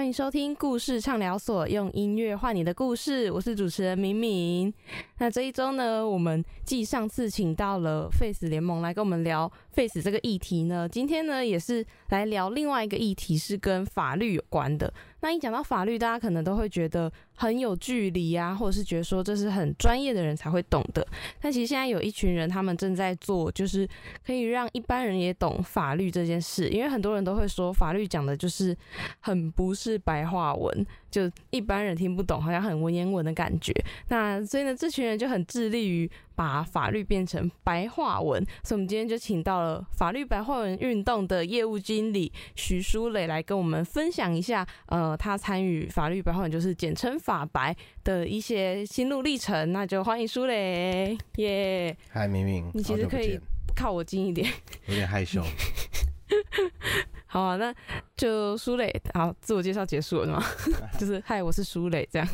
[0.00, 3.30] 欢迎收听故事畅聊所，用音乐换你的故事。
[3.30, 4.72] 我是主持人敏敏。
[5.18, 14.90] 那这一周呢，我们继上次请到了 Face 联盟来跟我们聊 Face 这个议题呢，今天呢也是来聊另外一个议题，是跟法律有关的。
[15.20, 21.06] 那一讲到法律，大家可能都会觉得很有距离啊，或者是觉得说这是很专业的人才会懂的。
[21.40, 23.88] 但其实现在有一群人，他们正在做，就是
[24.22, 26.68] 可以让一般人也懂法律这件事。
[26.68, 28.76] 因为很多人都会说，法律讲的就是
[29.20, 33.72] 很不是白话文，就一般人听不懂，好像很文言文的感觉。
[34.08, 36.10] 那所以呢，这群人就很致力于。
[36.40, 49.72] 把法律变成白话文，所以我们今天就请到了法律白话文运动的业务经理徐书磊来跟我们分享一下，呃，他参与法律白话文，就是简称法白的一些心路历程。
[49.72, 51.96] 那就欢迎舒磊，耶！
[52.10, 53.38] 嗨，明明，你其实可以
[53.74, 54.50] 靠我近一点，
[54.86, 55.42] 有点害羞。
[57.26, 57.74] 好啊，那
[58.16, 60.44] 就舒磊，好，自我介绍结束了吗？
[60.98, 62.28] 就是嗨，我是舒磊，这样，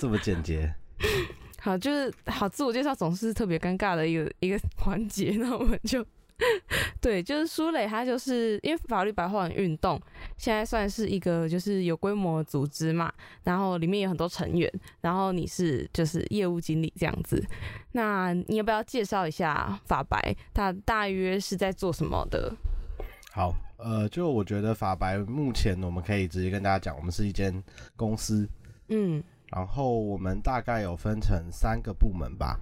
[0.00, 0.72] 这么简洁。
[1.60, 6.04] 好，就是好自我介绍总是特别尴尬的一个一个环节，那我们就
[7.00, 10.00] 对，就是苏磊，他就是因为法律白话文运动
[10.36, 13.12] 现在算是一个就是有规模组织嘛，
[13.44, 14.70] 然后里面有很多成员，
[15.00, 17.42] 然后你是就是业务经理这样子，
[17.92, 22.54] 那你要不要介绍一下法白，他大约是在做什么的？
[23.32, 27.62] 好，呃，就我觉得法白目前我们可以直接跟大家讲，我们是一间
[27.96, 28.48] 公司，
[28.88, 29.22] 嗯。
[29.52, 32.58] 然后我们大概有分成三个部门吧，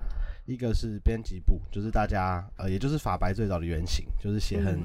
[0.47, 4.81] 一个是编辑部，就是大家呃，也就是法白最早的原型，就是写很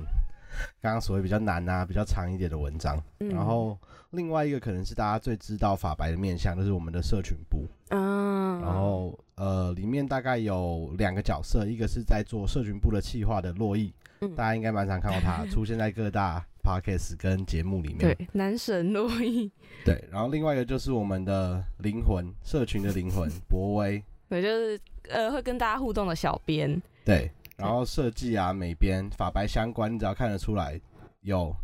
[0.81, 3.01] 刚刚所谓比较难啊、比较长一点的文章。
[3.17, 3.77] 然后
[4.11, 7.67] 另外一个可能是大家最知道法白的面向，就是我们的社群部。
[7.89, 8.61] 嗯。
[8.61, 13.93] 然后呃，里面大概有两个角色，一个是在做社群部的企划的洛毅，
[14.35, 16.45] 大家应该蛮常看到他 出现在各大。
[16.61, 19.49] Podcast 跟节目里面，对男神洛伊，
[19.85, 30.79] 对，然后另外一个就是我们的灵魂社群的灵魂博威，对，就是呃会跟大家互动的小编，对，然后设计啊美编法白相关，你只要看得出来
[31.21, 31.55] 有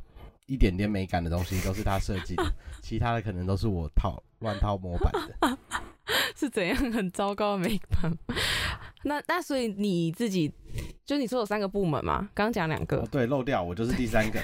[0.47, 2.43] 一点点美感的东西，都是他设计的，
[2.81, 5.57] 其他的可能都是我套乱套模板的，
[6.35, 8.17] 是怎样 很糟糕的美感？
[9.03, 10.51] 那那所以你自己
[11.05, 12.27] 就你说有三个部门嘛？
[12.33, 14.39] 刚刚讲两个，对，漏掉我就是第三个。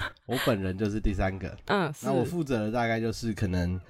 [0.26, 3.80] 我本人就是第三个，嗯，那我负责的大概就是可能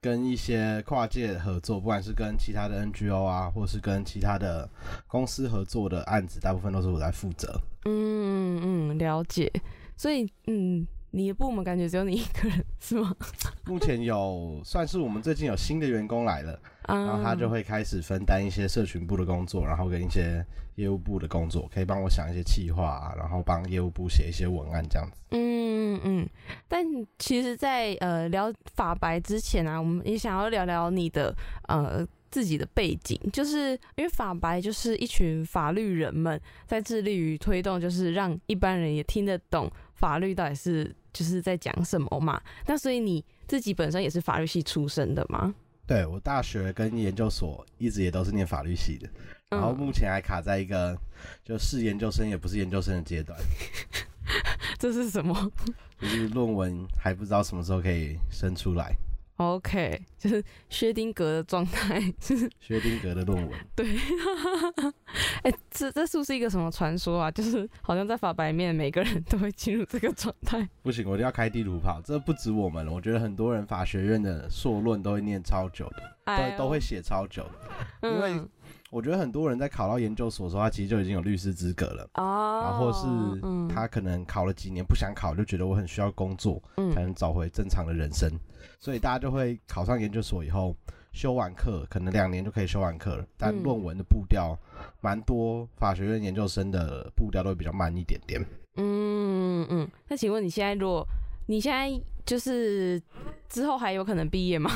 [0.00, 4.68] 跟一些跨界合作，不管是跟其他的 NGO 啊，或是跟其他的
[5.06, 7.60] 公司合作的案子，大部分都是我在负责。
[7.84, 9.50] 嗯嗯，了解。
[9.96, 10.86] 所以，嗯。
[11.10, 13.14] 你的部门感觉只有你一个人是吗？
[13.66, 20.44] 目前有算是我们最近有新的员工来了，然后他就会开始分担一些社群部的工作，然后跟一些
[20.76, 25.16] 业务部的工作，可以帮我想一些企划，然后帮业务部写一些文案这样子。
[25.30, 26.28] 嗯嗯。
[26.68, 26.84] 但
[27.18, 31.34] 其实，在呃聊法白之前啊，我们也想要聊聊你的
[31.68, 39.70] 呃自己的背景，就是因为法白就是一群法律人们在致力于推动，就是让一般人也听得懂。
[39.98, 42.40] 法律到底是就是在讲什么嘛？
[42.66, 45.54] 那所以你自己本身也是法律系出身的吗？
[45.86, 49.08] 对我大学跟研究所一直也都是念法律系的，
[49.48, 50.96] 然后目前还卡在一个
[51.42, 53.38] 就是研究生也不是研究生的阶段。
[54.78, 55.50] 这是什么？
[56.00, 58.94] 就是论文还不知道什么时候可以生出来。
[59.38, 63.58] OK， 就是薛丁格的状态，就是 薛丁格的论文。
[63.74, 63.86] 对，
[65.42, 67.30] 哎，这这是不是一个什么传说啊？
[67.30, 70.68] 就是好像在法白面，每个人都会进入这个状态。
[70.82, 72.00] 不行，我就要开地图炮。
[72.04, 77.44] 这不止我们了，我觉得很多人法学院的硕论都会念超久的，都都会写超久
[78.02, 78.42] 的，因为。
[78.90, 86.62] 我觉得很多人在考到研究所的时候，他其实就已经有律师资格了，然后是他可能考了几年不想考，就觉得我很需要工作，
[86.94, 88.30] 才能找回正常的人生，
[88.80, 90.74] 所以大家就会考上研究所以后
[91.12, 94.58] 修完课，可能两年就可以修完课了，但论文的步调
[95.00, 98.40] 蛮多，法学院研究生的步调都会比较慢一点点。
[98.76, 101.06] 嗯嗯，那请问你现在如果
[101.46, 101.90] 你现在
[102.24, 103.02] 就是
[103.48, 104.70] 之后还有可能毕业吗？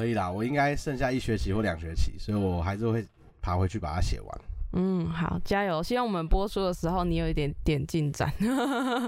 [0.00, 3.06] 可以啦，我应该剩下一学期或两学期，所以我还是会
[3.42, 4.40] 爬回去把它写完。
[4.72, 5.82] 嗯，好，加油！
[5.82, 8.32] 希望我们播出的时候你有一点点进展。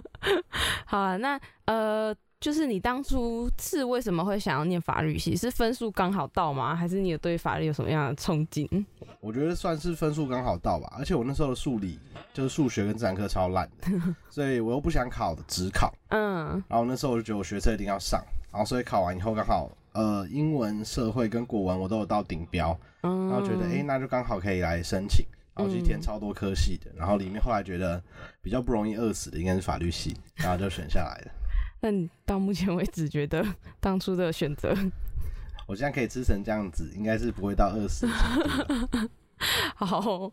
[0.84, 5.34] 好啊，那呃，就是你当初是为什么会想要念法律系？
[5.34, 6.76] 是分数刚好到吗？
[6.76, 8.84] 还是你有对法律有什么样的憧憬？
[9.20, 11.98] 我觉得算是分数刚好到吧，而且我那时候的数理
[12.34, 13.88] 就是数学跟自然科超烂的，
[14.28, 15.90] 所以我又不想考的只考。
[16.08, 18.22] 嗯，然后那时候我就觉得我学车一定要上，
[18.52, 19.70] 然后所以考完以后刚好。
[19.92, 25.24] 呃，英文、社会跟国文我都有到顶标，然后觉得哎，那就刚好可以来申请，
[25.54, 28.02] 然后去填超多科系的，然后里面后来觉得
[28.40, 31.32] 比较不容易饿死的应该是法律系，然后就选下来了。
[31.80, 33.44] 那你到目前为止觉得
[33.80, 34.74] 当初的选择？
[35.66, 38.06] 我现在可以吃成这样子，应该是不会到饿死。
[39.74, 40.30] 好，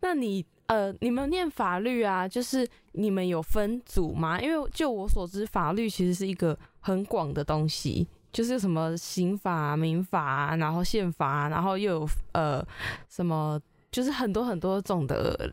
[0.00, 4.40] 那你呃，你们念法律啊，就是你们有分组吗？
[4.40, 8.06] 因为就我所知，法律其实是一个很广的东西，
[8.38, 12.64] 就是什么刑法、民法，然后宪法，然后又有呃
[13.08, 15.52] 什么，就是很多很多种的。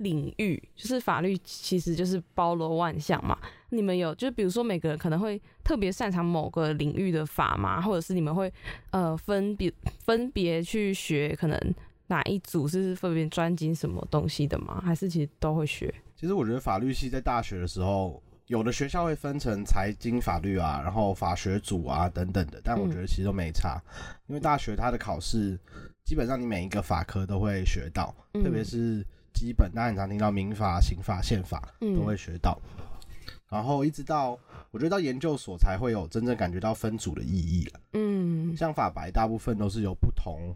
[0.00, 3.38] 领域就是法律，其实就是包罗万象嘛。
[3.70, 8.52] 你们有，就比如说每个人可能会特别擅长某个领域的法嘛，或者是你们会
[8.90, 11.58] 呃分别分别去学，可能
[12.08, 14.82] 哪一组是分别专精什么东西的吗？
[14.84, 15.90] 还是其实都会学？
[16.14, 23.80] 其实我觉得法律系在大学的时候，有的学校会分成财经法律啊，然后法学组啊等等的，但我觉得其实都没差，
[24.26, 25.58] 因为大学它的考试
[26.04, 29.06] 基本上你每一个法科都会学到，特别是。
[29.36, 32.58] 基本大家很常听到民法、刑法、宪法都会学到，
[33.50, 34.30] 然后一直到
[34.70, 37.80] 我觉得到研究所才会有真正感觉到分组的意义了。
[37.92, 40.54] 嗯，像法白大部分都是有不同，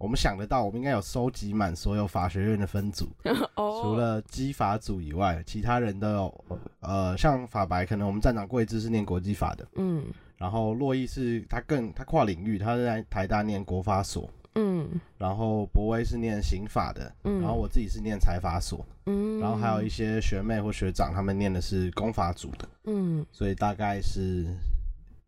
[0.00, 3.06] 我们想得到，我们应该有收集满所有法学院的分组，
[3.54, 6.44] 除了基法组以外，其他人都有。
[6.80, 10.06] 呃，像法白可能我们站长桂枝是念国际法的，嗯，
[10.38, 14.28] 然后洛伊是他更他跨领域，他是在台大念国法所。
[14.54, 14.88] 嗯，
[15.18, 24.46] 然后博威是念刑法的，嗯，然后我自己是念财法所，嗯，然后还有一些学妹或学长，他们念的是公法组的，嗯，所以大概是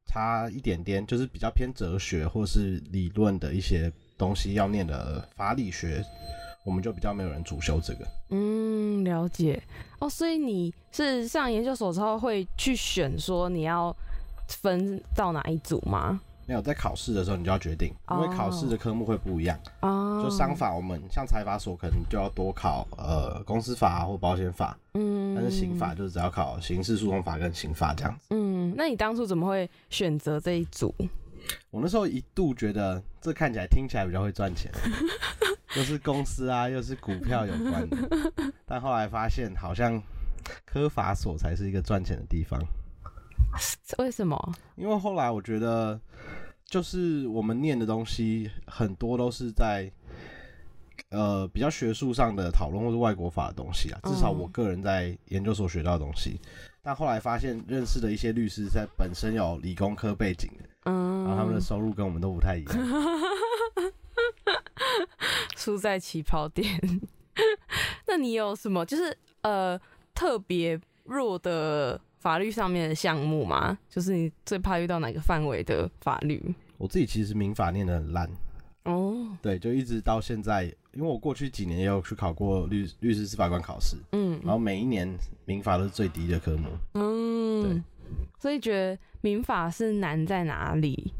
[0.06, 6.04] 差一点点，就是比较偏哲学或是理论的一些东西要念的法理学，
[6.64, 8.06] 我们就比较没有人主修这个。
[8.30, 9.62] 嗯，了解。
[9.98, 13.94] 哦，所以你是上研究所之后会去选说你要
[14.48, 16.20] 分到哪一组吗？
[16.44, 19.56] 没有在考试的时候，你就要决定，因为考试的科目会不一样。
[19.80, 24.76] 哦，就商法，我们像财法所可能就要多考呃公司法或保险法。
[24.94, 28.26] 嗯，但是刑法就是只要考刑事诉讼法跟刑法这样子。
[28.30, 30.92] 嗯，那你当初怎么会选择这一组？
[31.70, 34.70] 我那时候一度觉得这看起来听起来比较会赚钱，
[35.76, 37.96] 又是公司啊，又是股票有关的。
[38.66, 40.02] 但后来发现，好像
[40.64, 42.60] 科法所才是一个赚钱的地方。
[43.98, 44.54] 为什么？
[44.76, 46.00] 因为后来我觉得，
[46.64, 49.90] 就是我们念的东西很多都是在
[51.10, 54.00] 呃比较学术上的讨论，或是外国法的东西啊。
[54.04, 56.40] 至少我个人在研究所学到的东西。
[56.82, 62.76] 但后来发现，认识的一些律师在本身有理工科背景的，嗯，然后他们的收入跟我们都不太一样，
[65.56, 66.80] 输在起跑点。
[68.06, 69.78] 那你有什么就是呃
[70.14, 72.00] 特别弱的？
[72.22, 73.76] 法律上面的项目吗？
[73.88, 76.54] 就是你最怕遇到哪个范围的法律？
[76.78, 78.30] 我自己其实民法念的很烂
[78.84, 85.12] 哦，对，就一直到现在，因为我过去几年也有去考过律律师司法官考试，嗯，然后每一年
[85.46, 87.82] 民法都是最低的科目，嗯，对，
[88.38, 91.14] 所以觉得民法是难在哪里？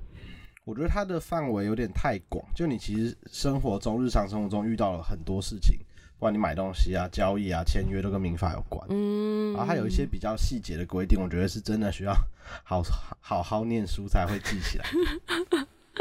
[0.64, 5.76] 我觉得它的范围有点太广，就你其实生活中日常生活中遇到了很多事情。
[6.18, 12.14] 不管你买东西啊、交易啊、签约都跟民法有关，嗯，然后还有一些比较细节的规定，我觉得是真的需要
[12.62, 12.80] 好
[13.20, 14.84] 好好念书才会记起来。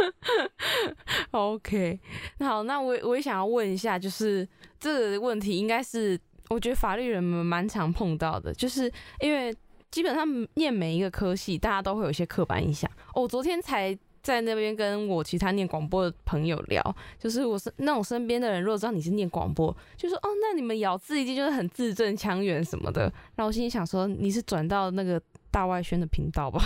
[1.32, 2.00] OK，
[2.38, 4.48] 那好，那我我也想要问一下，就是
[4.80, 6.20] 这个问题，应该是
[6.50, 9.52] 我觉得法律人们蛮常碰到的，就是因为
[9.92, 12.90] 基本上念每一个科系，大家都会有一些刻板印象。
[13.14, 13.96] 我昨天才。
[14.24, 23.12] 在那边跟我其他念广播的朋友聊，就是我是那种身边的人，如果知道你是念广播，就说哦，那你们咬字一定就是很字正腔圆什么的。
[23.36, 25.20] 然后我心里想说，你是转到那个。
[25.52, 26.64] 大外宣的频道吧，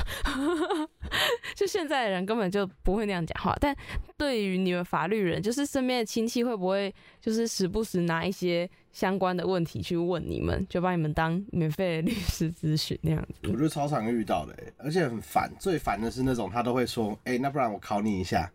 [1.56, 3.56] 就现在的人根本就不会那样讲话。
[3.60, 3.76] 但
[4.16, 13.40] 对于你们法律人，就是身边的亲戚会不会就是时不时拿一些相关的问题去问你们，就把你们当免费的律师咨询那样子？
[13.44, 15.52] 我觉得超常遇到的，而且很烦。
[15.60, 18.50] 最烦的是那种他都会说：“哎，那不然我考你一下。”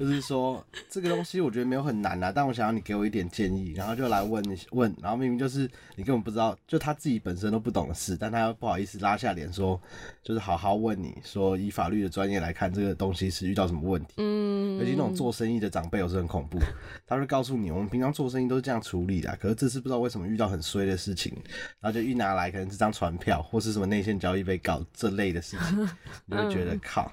[0.00, 9.78] 就是说这个东西我觉得没有很难啊，但我想要你给我一点建议，然后就来问问，然后明明就是你根本不知道，就他自己本身都不懂的事，但他又不好意思拉下脸说，
[10.22, 14.14] 就是好好问你说，以法律的专业来看，这个东西是遇到什么问题？
[14.16, 16.58] 嗯，尤其那种做生意的长辈，有时很恐怖，
[17.06, 21.30] 他会告诉你，我们平常做生意都是这样处理的，可是这次不知道为什么遇到很衰的事情，
[21.78, 25.88] 然后就一拿来可能这张传票或是什么内线交易被告这类的事情，
[26.24, 27.12] 你会觉得靠，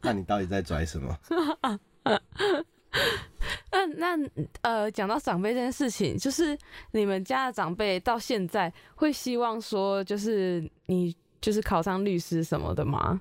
[0.00, 1.18] 那你到底在拽什么？
[3.72, 3.86] 那
[4.16, 4.30] 那
[4.62, 6.56] 呃，讲到长辈这件事情，就是
[6.92, 13.20] 你们家的长辈到现在会希望说，就是你就是考上律师什么的吗？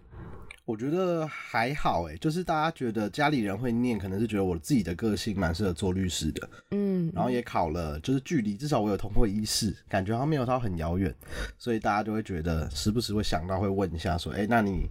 [0.66, 11.12] 我觉得还好哎，就是大家觉得家里人会念，可能是觉得我自己的个性蛮适合做律师的，嗯，然后也考了，就是距离至少我有通过一试，感觉他没有到很遥远，
[11.58, 14.88] 所以大家就会觉得时不时会想到会问一下，说，哎，那你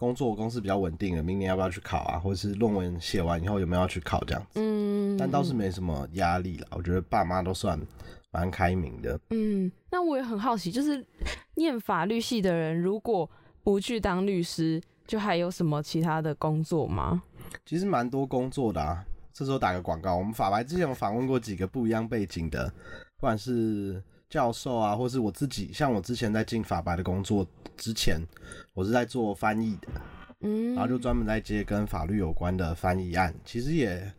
[0.00, 2.18] 工作公司比较稳定了，明年要不要去考啊？
[2.18, 4.58] 或者是论文写完以后有没有要去考这样子？
[4.58, 7.78] 嗯，但倒是没什么压力啦，我觉得爸妈都算
[8.30, 9.20] 蛮开明的。
[9.28, 11.06] 嗯，那我也很好奇，就是
[11.56, 13.28] 念法律系的人如果
[13.62, 14.80] 不去当律师。
[15.10, 17.20] 就还有什么其他的工作吗？
[17.66, 19.04] 其实蛮多工作的啊。
[19.32, 22.72] 这时候打个广告，我们法白之前有访问过几个不一样背景的，
[23.16, 24.00] 不管是
[24.30, 25.70] 教授啊，或是我自己。
[25.72, 27.46] 像我之前在进法白的工作
[27.76, 28.18] 之前，
[28.72, 29.88] 我是在做翻译的，
[30.40, 34.10] 嗯，然后就专门在接跟法律有关的翻译案，其实也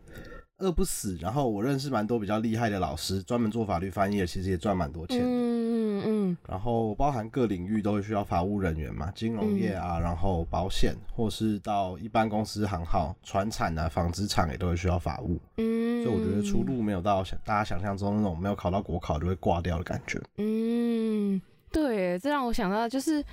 [0.62, 1.18] 饿不死。
[1.20, 5.20] 然后我认识蛮多比较厉害的老师，专门做法律翻译的，其实也赚蛮多钱。
[5.22, 15.39] 嗯嗯嗯然后包含各领域都会需要法务人员嘛，金融业啊，然后保险，或是到一般公司行号、船产啊、纺织厂也都会需要法务。
[15.58, 20.22] 嗯，所以我觉得出路没有到想大家想象中那种没有考到国考就会挂掉的感觉。
[20.38, 21.41] 嗯，
[21.72, 23.24] 对，这让我想到就是，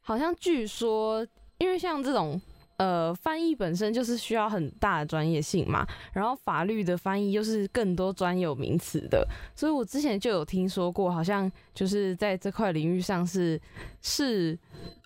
[0.00, 1.26] 好像据说，
[1.58, 2.40] 因为像这种。
[2.78, 13.60] 呃，翻译本身就是需要很大的专业性嘛，然后法律的翻译又是更多专有名词的，所以我之前就有听说过，好像就是在这块领域上是
[14.00, 14.56] 是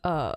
[0.02, 0.35] 呃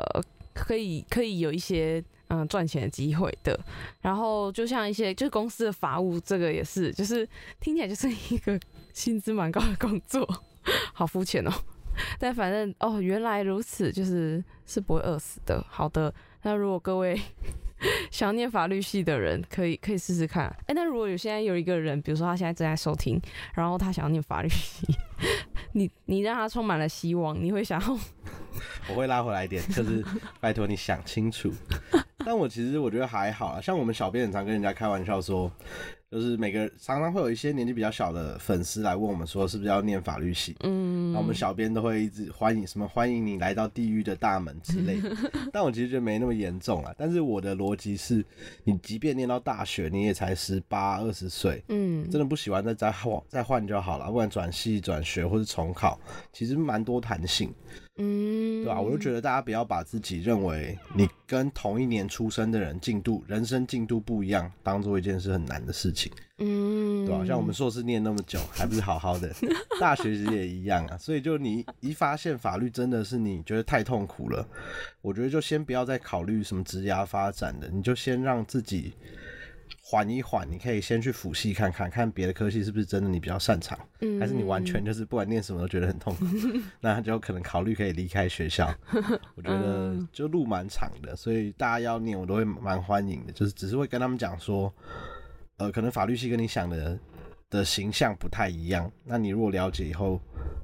[0.54, 3.60] 可以可以有一些嗯赚钱的机会的。
[4.00, 7.28] 然后就像一些就是公司的法务，这个也是，就是
[7.60, 8.58] 听起来就是一个
[8.94, 10.26] 薪资蛮高的工作，
[10.94, 11.52] 好肤浅哦。
[12.18, 15.62] 但反正哦，原来如此，就是是不会饿死的。
[15.70, 16.14] 好的。
[16.46, 17.20] 那如果各位
[18.12, 20.46] 想念法律系的人，可以可以试试看。
[20.68, 23.20] 哎，那如果有现在有一个人，比如说他现在正在收听，
[23.56, 24.86] 然后他想要念法律系，
[25.74, 27.98] 你你让他充满了希望，你会想要？
[28.90, 30.04] 我会拉回来一点，就是
[30.40, 31.52] 拜托你想清楚。
[32.26, 35.52] 但我其实我觉得还好啊，像我们小编很常跟人家开玩笑说。
[36.12, 45.14] 就是每个常常会有一些年纪比较小的粉丝来问我们说是不是要念法律系，嗯，那我们小编都会一直欢迎什么欢迎你来到地狱的大门之类的，
[45.52, 46.96] 但我其实觉得没那么严重啊。
[46.98, 48.24] 但是我的逻辑是，
[48.64, 55.98] 你即便念到大学，你也才十八二十岁，嗯，真的不喜欢再再换再换就好了，不管转系转学或是重考，
[56.34, 57.54] 其实蛮多弹性。
[57.98, 58.82] 嗯，对吧？
[58.82, 66.12] 我就觉得大家不要把自己认为你跟同一年出生的人进度、人生进度不一样，当做一件事很难的事情。
[66.40, 67.24] 嗯，对吧？
[67.26, 69.34] 像我们硕士念那么久，还不是好好的？
[69.80, 70.98] 大学其实也一样啊。
[70.98, 74.46] 所以就你一发现法律真的是你觉得太痛苦了，
[75.02, 78.94] 我觉得就先不要再考虑什么职涯发展的，你就先让自己。
[79.82, 83.78] 缓一缓，你可以先去辅系看看，看别的科系是不是真的你比较擅长，
[84.20, 86.26] 还是你完全就是不管念什么都觉得很痛苦，
[86.82, 88.74] 那就可能考虑可以离开学校。
[89.36, 94.74] 我觉得就路蛮长的，所以大家要念我都会蛮欢迎的，就是只是会跟他们讲说，
[95.58, 97.00] 呃，可能法律系跟你想的
[97.50, 100.20] 的形象不太一样，那你如果了解以后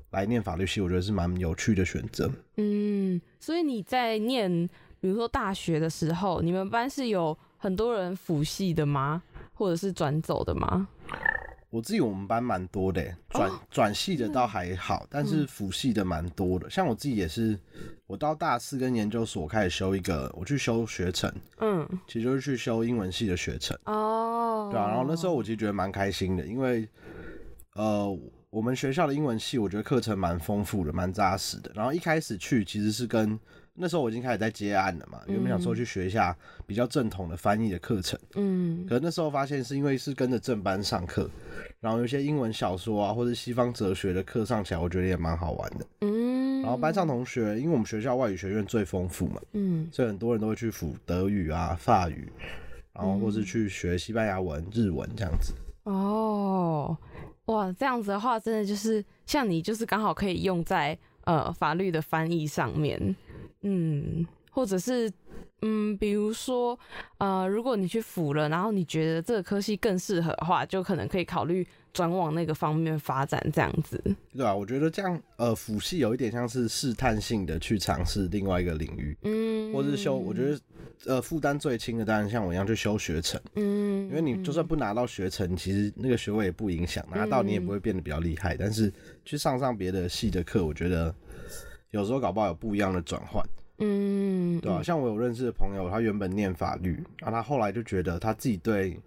[0.09, 2.27] 来念法律系，我觉得是蛮有趣的选择。
[2.57, 4.67] 嗯，所以你在念，
[4.99, 7.37] 比如说大学的时候，你们班是有。
[7.61, 9.21] 很多人辅系的吗？
[9.53, 10.87] 或者是转走的吗？
[11.69, 16.67] 我自己我们班蛮多的，转转系的倒还好，但是辅系的蛮多的。
[16.71, 17.55] 像我自己也是，
[18.07, 23.77] 我到大四跟研究所开始修一个，我去修学程，嗯，其实就是去修英文系的学程。
[23.85, 26.89] 哦，对啊，然后那时候我其实觉得蛮开心的，因为
[27.75, 31.71] 呃，我们学校的英文系我觉得课程蛮丰富的，蛮扎实的。
[31.75, 33.39] 然后一开始去其实是跟
[33.73, 36.35] 那时候我已经开始在接案了嘛，原本想说去学一下
[36.67, 41.29] 比较正统的翻译的课程，嗯，可是那时候发现是因为是跟着正班上课，
[41.79, 52.29] 然后有些英文小说啊或者西方哲学的课上起来，我觉得也蛮好玩的，嗯，然后班上同学，因为我们学校外语学院最丰富嘛，嗯，所以很多人都会去辅德语啊、法语，
[52.93, 55.53] 然后或是去学西班牙文、日文这样子。
[55.83, 56.95] 哦，
[57.45, 63.15] 哇，这样子的话，真的就是像你，就是刚好可以用在呃法律的翻译上面。
[63.63, 65.11] 嗯，或者是，
[65.61, 66.77] 嗯，比如说，
[67.19, 74.01] 呃，如果你去辅了，然后你觉得这个科系更适合的话，就可能可以考虑转往那个方面发展，这样子。
[74.35, 80.59] 对啊，我觉得这样，呃，辅系有一点像是试探性的去尝试另外一个领域，嗯，或者是修，我觉得，
[81.05, 88.91] 呃，负担最轻的当然像我一样去修学程，嗯，因为你就算不拿到学程，其实那个学位也不影响，拿到你也不会变得比较厉害，但是
[89.23, 91.13] 去上上别的系的课，我觉得。
[91.91, 93.43] 有时候搞不好有不一样的转换，
[93.79, 94.81] 嗯，对吧？
[94.81, 98.99] 像我有认识的朋友，他原本念法律，然后他后来就觉得他自己对，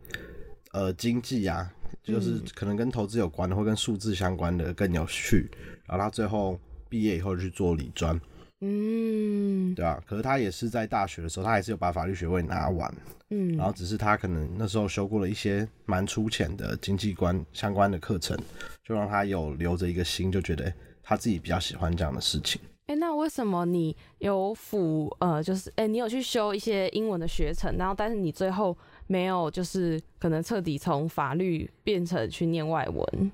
[0.73, 1.73] 呃，经济啊，
[2.03, 5.51] 就是可能跟投资有关的，或跟数字相关的更有趣，
[5.87, 8.21] 然后他最后毕业以后去做理专，
[8.61, 10.03] 嗯，对啊。
[10.07, 12.95] 可是他也是在大学的时候，他还是有把法律学位拿完。
[13.31, 18.39] 嗯，然后只是他可能那时候修过了一些蛮粗浅的经济观相关的课程，
[18.85, 20.71] 就让他有留着一个心，就觉得
[21.03, 22.61] 他自己比较喜欢这样的事情。
[22.87, 28.77] 哎，那为什么你有辅呃，就是哎，你有去修一些英文的学程，然后但是你最后
[29.07, 33.33] 没有就是可能彻底从法律变成去念外文？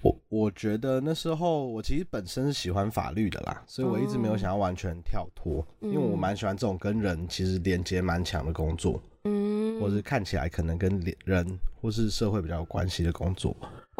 [0.00, 13.54] 我我觉得那时候我其实本身是喜欢法律的啦，所以我一直没有想要完全跳脱，因为我蛮喜欢这种跟人其实连接蛮强的工作，嗯，或是看起来可能跟人或是社会比较有关系的工作。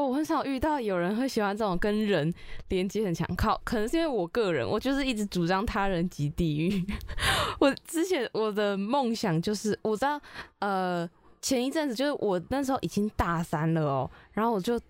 [0.07, 2.33] 我很少遇到有人会喜欢这种跟人
[2.69, 6.85] 连接很强，靠，可能是因为我个人，我就是一直主张他人即地狱。
[7.61, 10.21] 我之前我的梦想就是，我知道，
[10.61, 11.09] 呃，
[11.43, 14.81] 前一阵子就是我那时候已经大三了哦，然后我就。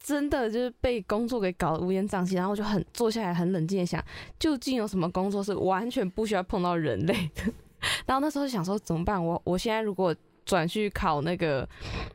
[0.00, 4.02] 真的就是被工作给搞得乌烟瘴气，然后我就很坐下来很冷静的想，
[4.38, 7.52] 究竟有什么工作是完全不需要碰到人类的？
[8.06, 9.22] 然后那时候想说怎么办？
[9.22, 10.14] 我我现在如果
[10.46, 11.68] 转去考那个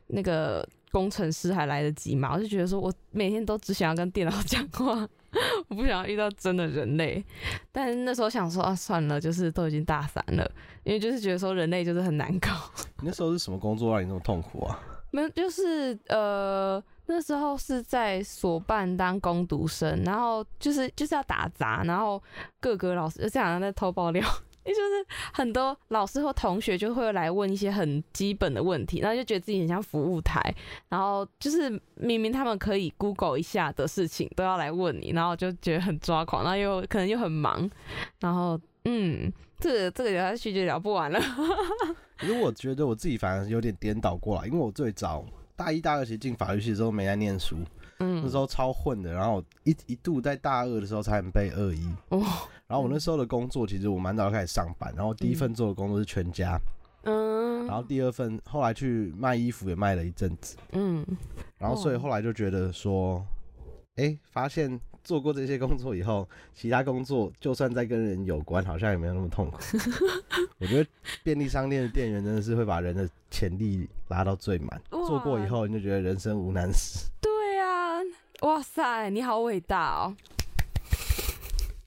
[0.08, 2.32] 那个工程师还来得及嘛？
[2.34, 5.06] 我就觉得说我每天都只想要跟电脑 讲话，
[5.68, 7.22] 我不想要遇到真的人类。
[7.72, 10.50] 但是那时候想说啊，算了，就是都已经大三了，
[10.84, 12.50] 因为就是觉得说人类就是很难搞。
[13.02, 14.80] 你那时候是什么工作让你那么痛苦啊？
[15.12, 16.82] 没有，就是呃。
[17.06, 22.24] 那时候是在所办当工读生，然后就是就是要打杂，然后
[22.62, 30.40] 各个老师就这样在偷爆料，也就是很多老师或同学就会来问一些很基本的问题，然后就觉得自己很像服务台，
[30.90, 37.70] 然后就是明明他们可以 Google 一下的事情都要来问你，然后就觉得很抓狂，然后又可能又很忙，
[38.20, 41.20] 然后嗯，这个这个聊下去就聊不完了。
[42.18, 45.26] 可是我觉得我自己反而有点颠倒过来，因为我最早。
[45.56, 47.58] 大一、大二其实进法律系的时候没在念书，
[48.00, 49.14] 嗯，那时候超混的。
[49.14, 52.26] 然后一一度在大二的时候才能背二一，哦。
[52.74, 56.60] 然后我那时候的工作其实我蛮早就开始上班，然后第一份做的工作是全家，
[57.04, 57.68] 嗯。
[57.68, 61.06] 然后第二份后来去卖衣服也卖了一阵子，嗯。
[61.60, 63.24] 然后所以后来就觉得说，
[63.98, 64.82] 哎，发现。
[65.04, 69.60] 做过这些工作以后，其他工作就算再跟人有关，好像也没有那么痛苦。
[70.60, 70.90] 我觉得
[71.24, 74.82] 便利商店的店员真的是会把人的潜力拉到最满。
[74.90, 77.10] 做过以后，你就觉得人生无难事。
[77.20, 78.00] 对啊，
[78.44, 80.16] 哇塞，你好伟大哦！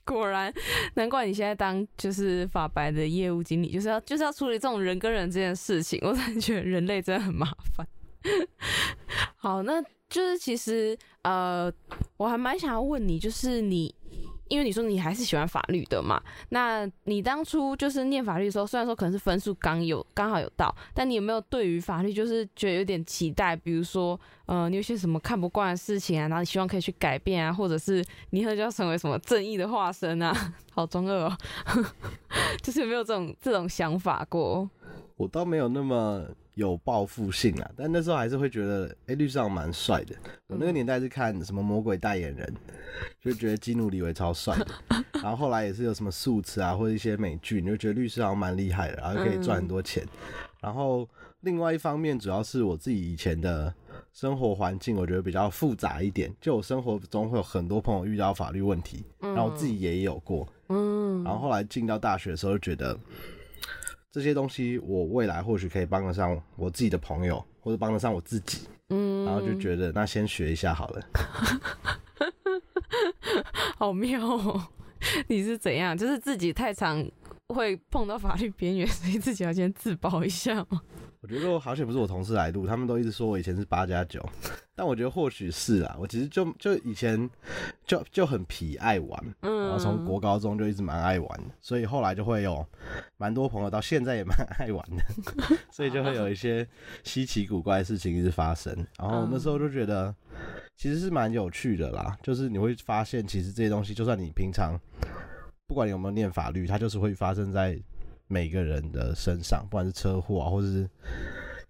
[0.07, 0.51] 果然，
[0.95, 5.99] 难怪你现在当就是法白的业务经理，就是要就是要处理这种人跟人之间的事情。
[6.03, 7.87] 我真的觉得人类真的很麻烦。
[9.37, 9.85] 好，那。
[10.09, 11.71] 就是其实呃，
[12.17, 13.93] 我还蛮想要问你，就是你，
[14.49, 23.57] 因为你说你还是喜欢法律的嘛，那你当初就是念法律的时候，虽然说可能是分数刚有刚好有到，但你有没有对于法律就是觉得有点期待？
[23.57, 30.55] 比如说呃，你有些什么看不惯的事情啊，然后你希望可以去改变啊，或者是你以后就要成为什么正义的化身啊？
[30.73, 31.37] 好中二哦，
[32.63, 34.69] 就是有没有这种这种想法过？
[35.17, 36.27] 我倒没有那么。
[36.57, 40.17] 有报复性啊，但那时候还是会觉得，哎，律师长蛮帅的。
[40.47, 42.51] 我那个年代是看什么《魔鬼代言人》，
[43.23, 44.67] 就觉得基努里维超帅的。
[45.23, 50.03] 然后后来也是有什么《素词》啊，或者一些美剧，你就觉得律师长蛮厉害的，然后可以赚很多钱。
[50.63, 51.07] 然后
[51.41, 53.71] 另外一方面，主要是我自己以前的
[54.15, 56.35] 生活环境，我觉得比较复杂一点。
[56.41, 60.49] 就我生活中会有很多朋友遇到法律问题，然后我自己也有过。
[60.71, 61.23] 嗯。
[61.23, 62.99] 然后后来进到大学的时候，就觉得。
[64.17, 71.07] 这些东西我未来或许可以帮得上我自己的朋友，或者帮得上我自己，嗯，然后就觉得那先学一下好了。
[73.77, 74.69] 好妙哦！
[75.27, 75.95] 你是怎样？
[75.95, 77.07] 就是自己太常
[77.49, 80.81] 会碰到法律边缘，所以自己要先自保一下吗？
[81.29, 84.25] 我觉得好险不是我同事来录，他们都一直说我以前是八加九，
[84.77, 87.29] 但我觉得或许是啊，我其实就就以前
[87.85, 92.65] 就就很皮爱玩，然后从国高中就一直蛮爱玩，所以后来就会有
[93.17, 95.05] 蛮多朋友到现在也蛮爱玩的，
[95.73, 96.65] 所以就会有一些
[97.03, 100.15] 稀奇古怪的事情一直发生，然后那时候就觉得
[100.77, 104.81] 其实是蛮有趣的啦，就是你会发现其实这些东西就算你平常
[105.67, 107.77] 不管你有没有念法律，它就是会发生在。
[108.29, 110.89] 每个人的身上，不管是车祸啊，或者是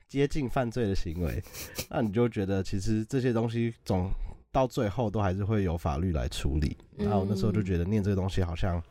[0.08, 1.42] 接近犯罪的行为，
[1.90, 4.10] 那你就觉得其实这些东西总
[4.50, 6.76] 到最后都还是会有法律来处理。
[6.96, 8.82] 然后那时候就觉得念这个东西好像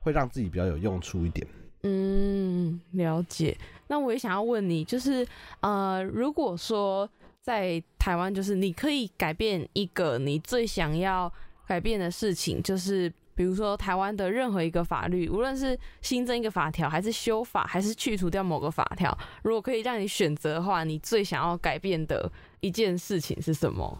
[0.00, 1.46] 会让自己比较有用处一点。
[1.82, 3.56] 嗯，了解。
[3.88, 5.26] 那我也想要问你，就是
[5.60, 7.08] 呃，如果说
[7.40, 11.32] 在台湾，就是你可以改变一个你最想要
[11.66, 13.12] 改变的事情，就是。
[13.38, 23.96] 比如说，台湾的任何一个法律，无论是新增一个法条，还是修法，还是去除掉某个法条，如果可以让你选择的话，你最想要改变的一件事情是什么？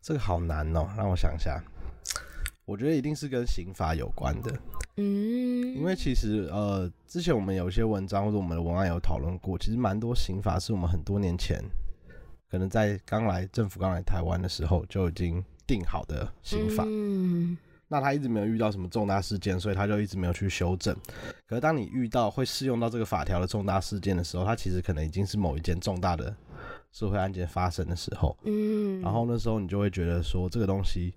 [0.00, 1.60] 这个好难哦，让我想一下。
[2.64, 4.56] 我觉得一定是跟刑法有关的。
[4.98, 11.60] 嗯，因为其实呃，之前我们有一些文章或者我们的文案有讨论过，其实蛮多刑法是我们很多年前，
[12.48, 16.84] 可能在刚来政府刚来台湾的时候就已经定好的刑法。
[16.86, 17.58] 嗯。
[17.88, 20.94] 那他一直没有遇到什么重大事件，所以他就一直没有去修正。
[21.46, 26.34] 可是当你遇到会适用到这个法条的重大事件的时候，他其实可能已经是某一件重大的
[26.92, 28.36] 社会案件发生的时候。
[28.44, 31.14] 嗯，然后那时候你就会觉得说，这个东西。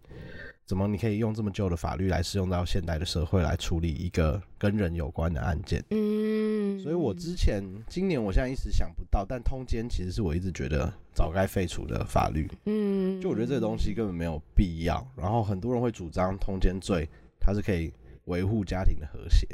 [0.66, 5.84] 怎么你可以用这么旧的法律来适用到现代的社会来处理一个跟人有关的案件？
[5.90, 12.50] 嗯，所以我之前今年我现在一时想不到，但通奸其实是我一直觉得早该废除的法律。
[12.66, 15.06] 嗯，就我觉得这个东西根本没有必要。
[15.18, 17.92] 然后很多人会主张通奸罪它是可以
[18.32, 19.46] 维护家庭的和谐，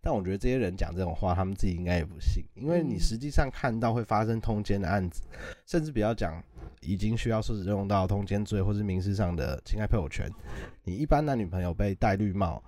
[0.00, 5.22] 但我觉得这些人讲这种话，他们自己应该也不信，因为你实际上看到会发生通奸的案子，
[5.66, 6.42] 甚至比较讲。
[6.82, 10.26] 已经需要使用到通奸罪或是民事上的侵害配偶权。
[10.82, 12.62] 你一般男女朋友被戴绿帽，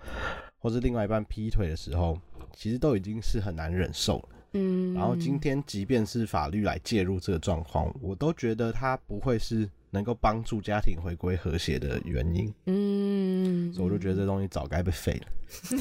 [0.58, 2.18] 或是另外一半劈腿的时候，
[2.54, 4.28] 其实都已经是很难忍受了。
[4.52, 4.92] 嗯。
[4.92, 12.52] 然后今天即便是法律来介入这个状况，我都觉得它不会是能够帮助家庭回归和谐的原因。
[12.66, 13.72] 嗯。
[13.72, 15.26] 所以我就觉得这东西早该被废了。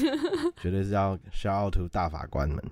[0.62, 2.64] 绝对是要 shout out to 大法官们。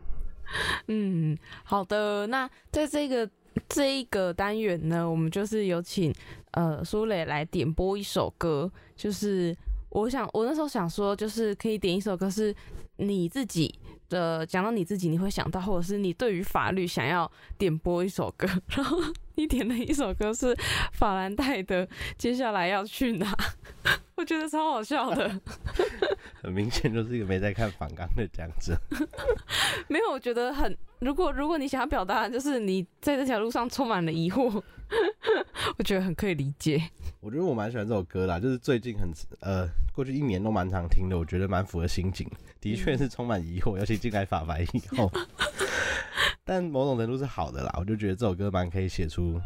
[0.87, 2.29] 嗯，好的。
[2.29, 3.29] 那在这个。
[3.68, 6.14] 这一个单元呢，我们就是有请
[6.53, 9.55] 呃苏磊来点播一首歌，就是
[9.88, 12.55] 我想我那时候想说，就是可以点一首歌，是
[12.96, 13.76] 你自己
[14.09, 18.98] 的讲到你自己，你会想到，或者是你对于法律想要点播一首歌，然后
[19.40, 20.55] 你点的一首歌是
[20.92, 21.87] 法兰黛的
[22.18, 23.26] 《接下来要去哪》，
[24.14, 25.40] 我觉得超好笑的，
[26.42, 28.76] 很明显就是一个没在看反纲的这样子，
[29.88, 30.76] 没有，我觉得很。
[30.98, 34.62] 如果如果你想要表达，就是你在这条路上充满了疑惑，
[35.79, 36.79] 我觉得很可以理解。
[37.20, 42.31] 我觉得我蛮喜欢这首歌啦，就是最近很呃，过去一年都蛮常听的，我觉得蛮符合心境。
[42.61, 45.11] 的确是充满疑惑，尤其进来法白以后。
[46.51, 49.39] 但某种程度是好的啦，我就觉得这首歌蛮可以写出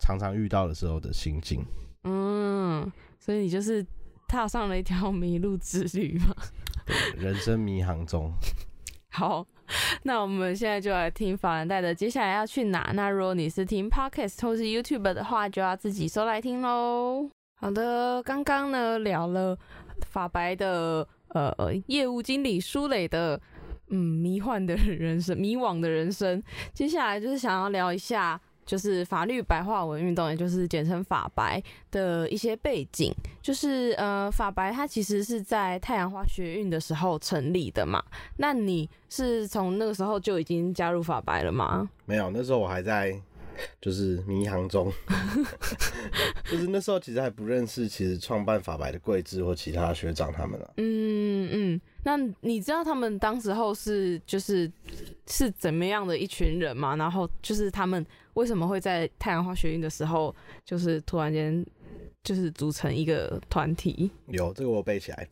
[0.00, 1.64] 常常遇到的时候的心境。
[2.02, 3.86] 嗯，所以你就是
[4.26, 6.34] 踏上了一条迷路之旅吗？
[7.16, 8.28] 人生迷航中。
[9.12, 9.46] 好。
[10.02, 12.90] 那我们现在就来听法兰黛的接下来要去哪？
[12.92, 17.30] 那如果你是听 podcast 或是 YouTube 的话，就要自己搜来听喽。
[17.54, 19.56] 好的，刚刚呢聊了
[20.08, 21.54] 法白的呃
[21.86, 23.40] 业务经理舒磊的
[23.92, 26.42] 嗯迷幻的人生、 迷惘的人生，
[26.74, 28.40] 接下来就是想要聊一下。
[28.64, 33.12] 就是法律白话文运动，也就是简称法白的一些背景。
[33.42, 38.00] 就是呃，法白它其实是在太阳花学运的时候成立的嘛。
[38.36, 41.90] 那你是从那个时候就已经加入法白了吗？
[42.06, 43.20] 没有，那时候我还在
[43.80, 44.92] 就是迷航中。
[46.48, 50.72] 就是那时候其实还不认识，其实创办法白的贵志或其他学长他们了。
[50.76, 54.70] 嗯嗯，那你知道他们当时候是就是
[55.26, 56.96] 是怎么样的一群人吗？
[56.96, 58.04] 然后就是他们。
[58.34, 60.34] 为什么会在太阳花学运的时候，
[60.64, 61.62] 就是突然间
[62.24, 64.10] 就是组成一个团体？
[64.28, 65.28] 有这个我背起来。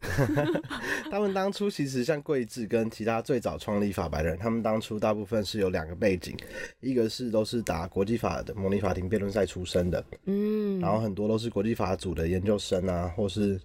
[1.10, 6.36] 他们当初其实像桂志跟其他最早创立法白的人，他们当初大部分是有两个背景，
[6.80, 13.58] 一个是都是打国际法的模拟法庭辩论赛出身的，嗯，然后很多都是国际法组的研究生啊，或是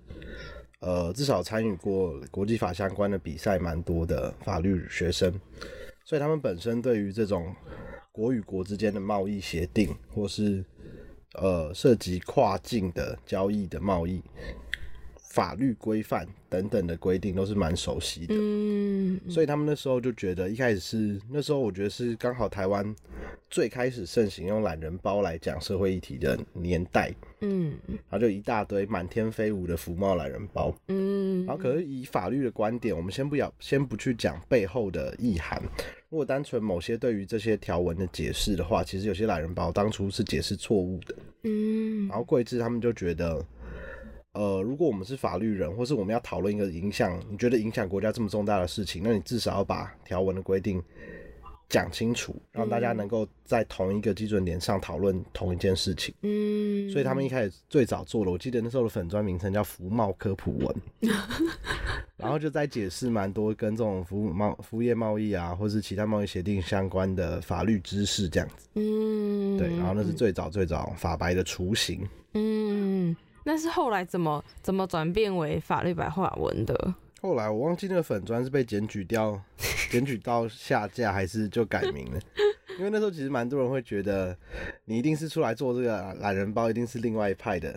[0.85, 5.33] 呃至少参与过国际法相关的比赛蛮多的法律学生，
[6.05, 7.53] 所以他们本身对于这种。
[8.15, 10.63] 国与国之间的贸易协定，或是
[11.33, 14.23] 呃涉及跨境的交易的贸易
[15.35, 18.33] 法律规范等等的规定，都是蛮熟悉的。
[18.37, 22.95] 嗯，所以他们那时候就觉得，一开始是那时候，我觉得是刚好台湾
[23.49, 27.13] 最开始盛行用懒人包来讲社会议题的年代。
[27.41, 27.77] 嗯，
[28.09, 30.73] 然后就一大堆满天飞舞的福茂懒人包。
[30.87, 35.61] 嗯，然后可是以法律的观点，我们先不要先不去讲背后的意涵。
[36.09, 41.13] 如果单纯某些对于这些条文的解释的话，其实有些懒人包当初是解释错误的。
[41.43, 43.45] 嗯，然后贵志他们就觉得，
[44.35, 50.83] 呃，如果我们是法律人，或是我们要讨论一个影响，你觉得影响国家这么重大的事情，那你至少要把条文的规定。
[51.67, 56.13] 讲清楚，让大家能够在同一个基准点上讨论同一件事情。
[56.21, 60.75] 嗯，所以他们一开始最早做的，我记得那时候的粉砖名称叫“服贸科普文
[62.17, 68.69] ”，然后就在解释蛮多跟这种服务贸服务业贸易啊，或是其他贸易协定相关的法律知识这样子。
[68.75, 72.07] 嗯，对，然后那是最早最早法白的雏形。
[72.35, 73.15] 嗯，
[73.45, 76.93] 那是后来怎么怎么转变为法律白话文的？
[77.21, 79.39] 后来我忘记那个粉砖是被检举掉，
[79.89, 82.19] 检举到下架还是就改名了？
[82.77, 84.35] 因为那时候其实蛮多人会觉得
[84.83, 87.71] 你一定是出来做这个懒人包，一定是另外一派的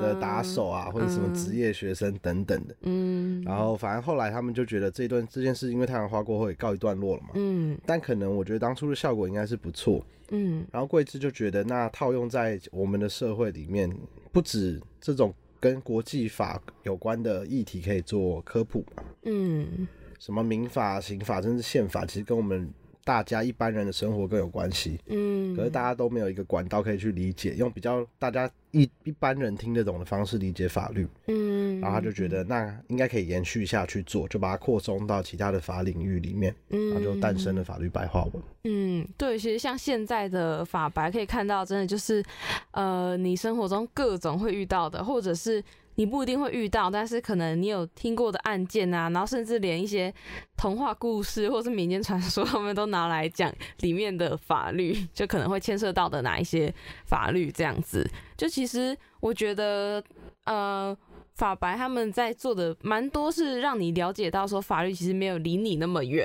[0.00, 2.74] 的打手啊，或者什么职业学生等等的。
[2.80, 7.28] 嗯，然后反正后来他们就觉得这段这件事因为太阳花过后也告一段落了嘛。
[7.34, 10.04] 嗯，但可能我觉得当初的效果应该是不错。
[10.32, 13.88] 嗯，然后桂枝就觉得那套用在我们的社会里面，
[14.32, 19.04] 不止这种跟国际法有关的议题可以做科普嘛。
[19.22, 19.86] 嗯，
[20.18, 22.68] 什么民法、刑法，甚至宪法，其实跟我们。
[23.04, 38.42] 大家一般人的生活更有关系，嗯，可是大家都没有一个管道可以去理解，用比较大家一一般人听得懂的方式理解法律，嗯，然后他就觉得那应该可以延续下去做，就把它扩充到其他的法领域里面，嗯，然后就诞生了法律白话文。
[38.64, 42.22] 嗯，对，其实像现在的法白可以看到，真的就是，
[42.70, 45.62] 呃，你生活中各种会遇到的，或者是。
[45.96, 50.12] 你不一定会遇到，但是可能你有听过的案件啊，然后甚至连一些
[50.56, 56.72] 童话故事或是民间传说， 他们都拿来讲里面的法律，就可能会牵涉到的哪一些
[57.06, 58.08] 法律这样子。
[58.36, 60.02] 就其实我觉得，
[60.44, 60.96] 呃。
[61.42, 66.24] 法白他们在做的蛮多，是让你了解到说法律其实没有离你那么远，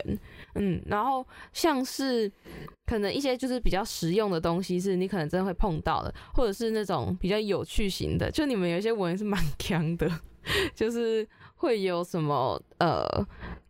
[0.54, 2.32] 嗯，然后像是
[2.86, 10.08] 可能一些就是比较实用的东西，是你可能真的会碰到的，或者是那种比较有趣型的，就你们有一些文是蛮强的，
[10.76, 13.04] 就是会有什么呃，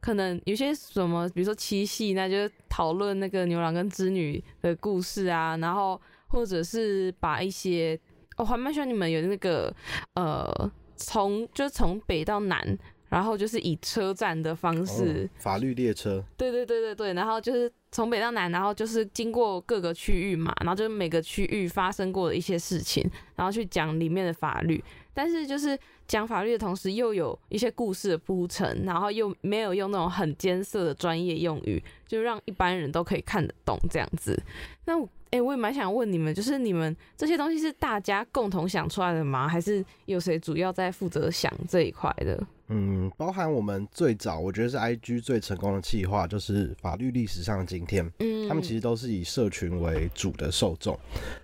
[0.02, 2.36] 可能有些什么，比如说七夕，那就
[2.68, 7.98] 讨论那个牛郎跟织女的故事啊，然后或者是把一些，
[8.36, 9.74] 我还蛮喜欢你们有那个
[10.16, 10.70] 呃。
[10.98, 12.78] 从就从北到南，
[13.10, 16.24] 然后就是以车站的方式，法律列车。
[16.36, 24.84] 对对对对对，然后就是从北到南，然后就是经过各个区域嘛，然后就是每个区域发生过的一些事情，然后去讲里面的法律。
[25.14, 25.76] 但是就是
[26.08, 34.40] 讲法律的同时，又有一些故事的铺陈，然后又没有用那种很艰涩的专业用语，就让一般人都可以看得懂这样子。
[34.86, 34.96] 那
[35.32, 39.48] 哎，我也蛮想问你们，就是你们这些东西是大家共同想出来的吗？
[39.48, 42.42] 还是有谁主要在负责想这一块的？
[42.70, 48.12] 嗯，包含我们最早，我觉得是 I G 最成功的企划，就是法律历史上的今天。
[48.20, 51.00] 嗯，他们其实都是以社群为主的受众。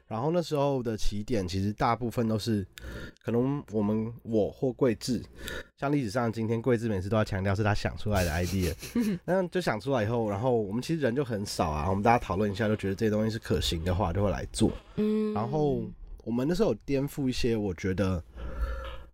[0.07, 2.65] 然后那时候的起点，其实大部分都是
[3.23, 5.23] 可能我们我或桂智，
[5.77, 8.73] 像历史上今天桂智每次都要强调是他想出来的 idea。
[9.23, 14.71] 那就想出来以后，然后我们其实人就很少啊，我们大家讨论一下，就觉得这些东西是可行的话，就会来做。
[14.97, 15.81] 嗯，然后
[16.25, 18.21] 我们那时候有颠覆一些，我觉得。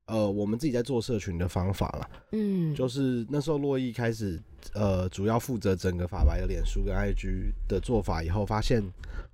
[0.10, 4.41] 呃，我们自己在做社群的方法了，嗯，就是那时候洛伊开始，
[4.74, 8.84] 呃，主要负责整个法白的脸书跟 IG 的做法以后，发现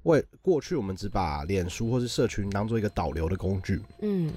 [0.03, 4.31] 为过去我们只把脸书或是社群当做一个导流的工具，嗯，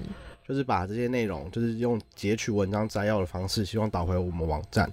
[0.47, 4.91] 就是把这些内容，就是用截取文章摘要的方式，希望导回我们网站，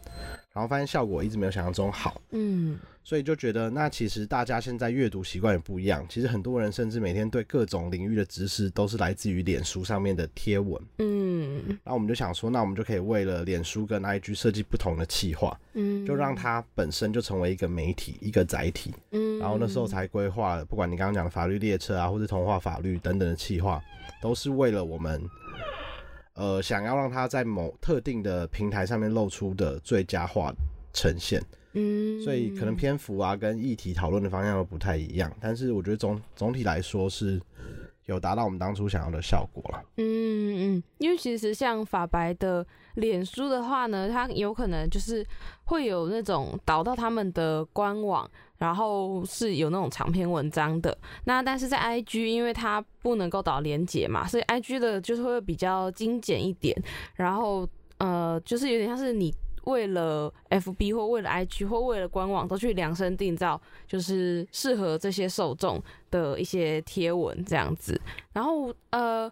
[0.56, 2.78] 然后发现效果一直没有想象中好，嗯。
[3.04, 6.04] 所以就觉得，那其实大家现在阅读习惯也不一样。
[6.08, 10.82] 其实很多人甚至每天对各种领域的知识都是来自于脸书上面的贴文。
[10.98, 18.92] 嗯，那我们就想说，那我们就可以为了脸书跟 IG 设计不同的企划，嗯，就让它本身就成为一个媒体、一个载体。
[19.12, 23.80] 嗯，然后那时候才规划，不管你刚刚讲的法律列车啊，或者童话法律等等的企划，
[24.20, 25.22] 都是为了我们，
[26.36, 30.54] 呃，想要让它在某特定的平台上面露出的最佳化
[30.92, 31.42] 呈现。
[31.72, 37.38] 嗯，所以可能篇幅啊跟议题讨论的方向都不太一样，但是我觉得总总体来说是
[38.06, 39.82] 有达到我们当初想要的效果了。
[39.96, 45.26] 嗯嗯，因为其实像法白的脸书的话呢，它有可能就是
[45.64, 50.96] 会有那种导到他们的官网，然后是有那种长篇文章的。
[51.24, 56.76] 那但是在 IG，因为它不能够导连接嘛，所以 IG 的就是会比较精简一点，
[57.14, 59.34] 然后呃，就是有点像是你。
[59.66, 68.00] 为了 FB 或为了 IG 或为了官网都去量身定造，就是适合这些受众的一些贴文这样子。
[68.32, 69.30] 然后呃，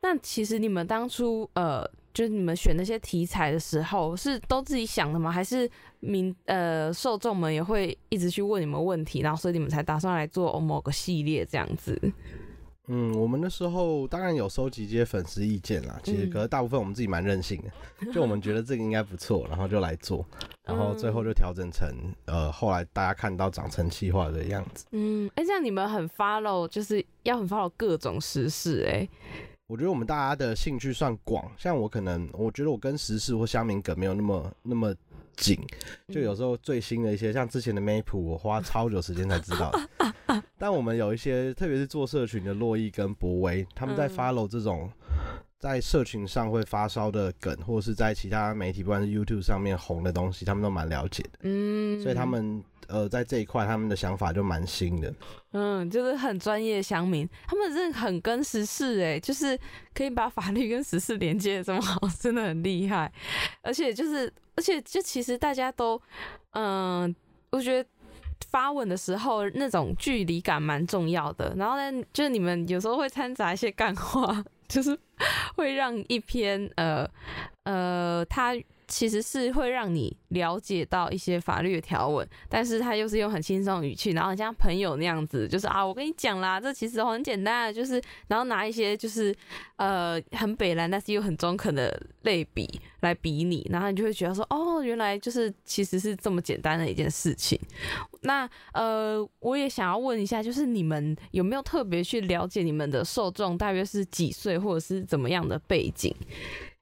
[0.00, 5.30] 那其实你们当初呃，就是你们选那些题材的时候，是都自己想的吗？
[5.30, 5.68] 还是
[6.00, 12.00] 明呃受众们也会一直去问你们问题，然后所以你们才打算来做某个系列这样子？
[12.94, 20.22] 嗯，我们那时候当然有收集一些粉丝意见啦，其实可是大部分我们自己蛮任性的，就我们觉得这个应该不错，然后就来做，
[20.62, 21.88] 然后最后就调整成
[22.26, 24.84] 呃后来大家看到长成气化的样子。
[24.90, 29.08] 嗯，哎，这样你们很 follow，就是要很 follow 各种时事哎。
[29.68, 34.94] 我觉得我们大家的兴趣算广，像我可能我觉得我跟时事或乡民梗没有那么那么。
[35.36, 35.58] 紧，
[36.08, 39.72] 就有时候最新的一些，像之前的 Map，我花超久时间才知道。
[40.58, 44.90] 但我们有一些，特别是做社群的洛伊跟博威，他们在 follow 这种
[45.62, 51.38] 在社群上会发烧的梗，或者是在其他媒体，不管是 YouTube 上面红的东西，他们都蛮了解的。
[51.42, 52.62] 嗯，所以他们。
[52.88, 55.14] 呃，在这一块他们的想法就蛮新的。
[55.52, 59.58] 嗯，就是很专业乡民，他们真的很跟时事哎，就是
[59.94, 63.10] 可以把法律跟时事连接的这么好， 真的很厉害。
[63.62, 65.98] 而且就是，而且就其实大家都，
[66.50, 67.14] 嗯，
[67.50, 67.88] 我觉得
[68.50, 71.54] 发文的时候那种距离感蛮重要的。
[71.56, 74.98] 然后呢，就是你们有时候会掺杂一些干话，就是
[75.54, 77.08] 会让一篇呃
[77.64, 78.54] 呃他。
[78.92, 89.34] 其实是会让你了解到一些法律的条文，但是他又是用很轻松语气，然后像朋友那样子，就是啊，我跟你讲啦，这其实很简单，就是然后拿一些就是
[89.76, 92.68] 呃很北蓝，但是又很中肯的类比
[93.00, 97.58] 来比你，然后你就会觉得说，哦，原来就是其实是这么简单的一件事情。
[98.20, 106.14] 那呃，我也想要问一下，就是你们有没有特别去了解你们的受众大约是几岁，或者是怎么样的背景？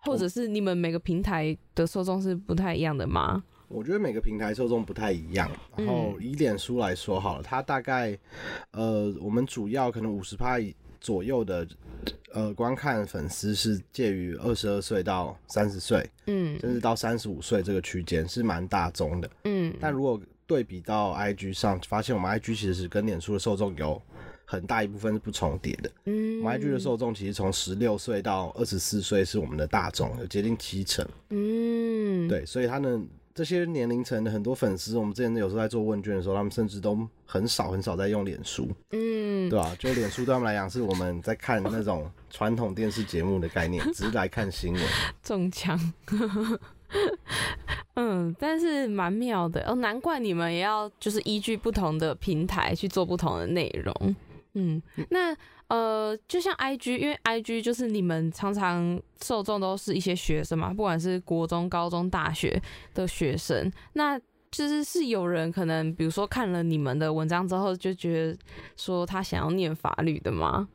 [0.03, 3.43] 或者是你们每个平台的受众是不太一样的吗？
[3.69, 5.51] 我觉得每个平台受众不太一样。
[5.77, 8.19] 然后以脸书来说好了，它大概
[8.73, 10.59] 呃，我们主要可能五十趴
[11.01, 11.67] 左右的
[12.33, 19.73] 呃观看粉丝是介于二十二岁到三十岁，嗯，甚至到三十五岁这个区间是蛮大众的，嗯。
[19.81, 24.03] 但如果对比到 IG 上，发现我们 IG 其实是跟脸书的受众有。
[24.51, 25.89] 很大一部分是不重叠的。
[26.07, 31.07] 嗯，YG 的受众其实从十六岁到二十四岁是我们的大众，有接近七成。
[31.29, 38.69] 嗯，对，所以他们这些年龄层的很多粉丝，我们之前有时候在做问卷的时候，他们甚至都很少很少在用脸书。
[38.91, 39.73] 嗯，对吧？
[39.79, 44.83] 就脸书对他们来讲，是我们在看那种传统电视节目的概念，只是来看新闻。
[45.23, 45.79] 中枪。
[47.95, 54.17] 嗯，但是蛮妙的哦，难怪你们也要就是依据不同的平台去做不同的内容。
[54.55, 55.37] 嗯，那
[55.69, 62.61] 呃，就像 I G，因为 I G 就是你们常常受众都是一些学生嘛，不管是国中、高中、大学
[62.93, 64.19] 的学生，那
[64.51, 68.39] 就是是有人可能，比如说看了你们的文章之后，就觉得
[68.77, 70.69] 说他想要念法律的吗？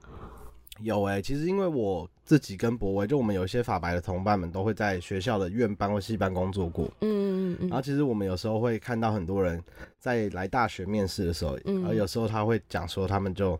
[0.81, 6.85] 有哎，其实因为我自己跟博威，就我们有一些法白的同伴们，都会在学校的院班或系班工作过。
[7.01, 7.69] 嗯嗯嗯。
[7.69, 9.63] 然后其实我们有时候会看到很多人
[9.99, 13.59] 在来大学面试的时候，嗯，而有时候他会讲说，他们就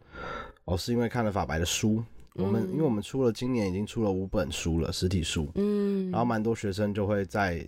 [0.65, 2.03] 哦是因为看了法白的书。
[2.33, 5.49] 我们因为我们出了今年已经出了五本书了，实体书。
[5.55, 6.11] 嗯。
[6.11, 7.65] 然后蛮多学生就会在。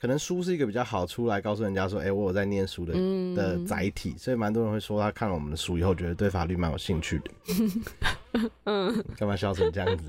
[0.00, 2.92] 可能书是一个比较好出来告诉人家说，哎，我有在念书的
[3.34, 7.30] 的载体，所以蛮多人会说他看了我们的书以后，觉得对法律蛮有兴趣的。
[8.64, 10.04] 嗯，干嘛笑成这样子？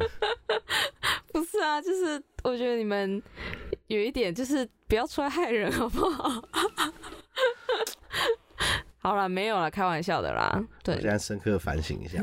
[1.33, 3.21] 不是啊，就是我觉得你们
[3.87, 6.41] 有一点就是不要出来害人，好不好？
[9.01, 10.61] 好了，没有了，开玩笑的啦。
[10.83, 12.21] 对，现在深刻反省一下，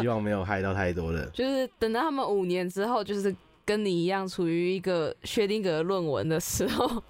[0.00, 1.28] 希望没有害到太多人。
[1.32, 3.34] 就是等到他们五年之后，就是。
[3.66, 7.02] 跟你一样处于一个薛定谔论文的时候，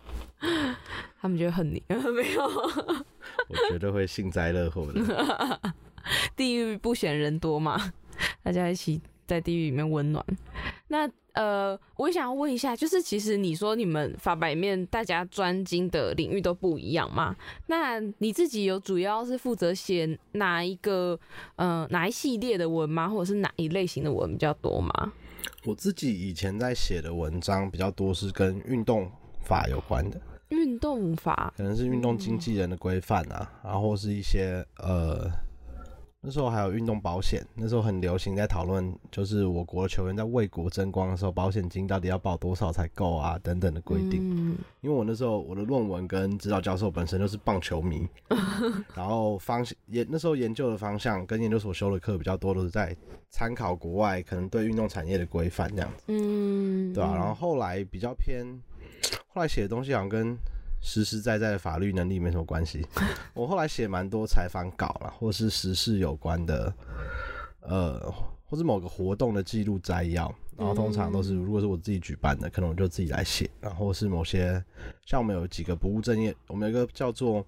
[1.20, 5.61] 他们觉得很你没有，我绝对会幸灾乐祸的。
[6.35, 7.92] 地狱不嫌人多嘛，
[8.47, 10.25] 大家一起在地狱里面温暖。
[10.87, 17.35] 那呃，我想要问一下，就是其实你说你们法白面大家专精的领域都不一样嘛？
[17.67, 21.19] 那你自己有主要是负责写哪一个
[21.57, 23.09] 呃哪一系列的文吗？
[23.09, 25.13] 或者是哪一类型的文比较多吗？
[25.65, 29.11] 我自己以前在写的文章比较多是跟运动
[29.43, 35.29] 法有关的，运动法可能是运动经纪人的规范啊，然后是一些呃。
[36.29, 44.19] 那时候还有运动保险，那时候很流行在讨论，就是我国的球员在为国争光的时候，保险金到底要保多少才够啊，等等的规定。
[44.35, 48.09] 嗯，因为我那时候我的论文跟指导教授本身就是棒球迷，
[48.97, 52.93] 然后方研那时候研究的方向跟研究所修的课比较多，都是在
[53.31, 56.07] 参考国外可能对运动产业的规范这样子。
[56.09, 57.15] 嗯，对吧？
[57.15, 58.45] 然后后来比较偏，
[59.29, 60.37] 后来写的东西好像跟。
[60.87, 62.87] 实实在在的法律能力没什么关系。
[63.35, 66.72] 我后来写蛮多采访稿了，或是时事有关的，
[67.62, 70.33] 呃，或是某个活动的记录摘要。
[70.57, 73.51] 然后通常都是，如果是我自己举办的，可能我就自己来写。
[73.61, 74.64] 然后是某些，
[75.05, 77.44] 像我们有几个不务正业，我们有一个叫做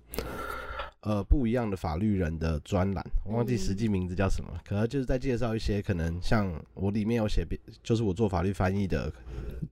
[1.00, 7.46] 呃不一样的法律人的专栏，我忘记实际名字叫什么，可能就是在介绍一些可能像我里面有写，
[7.82, 9.10] 就是我做法律翻译的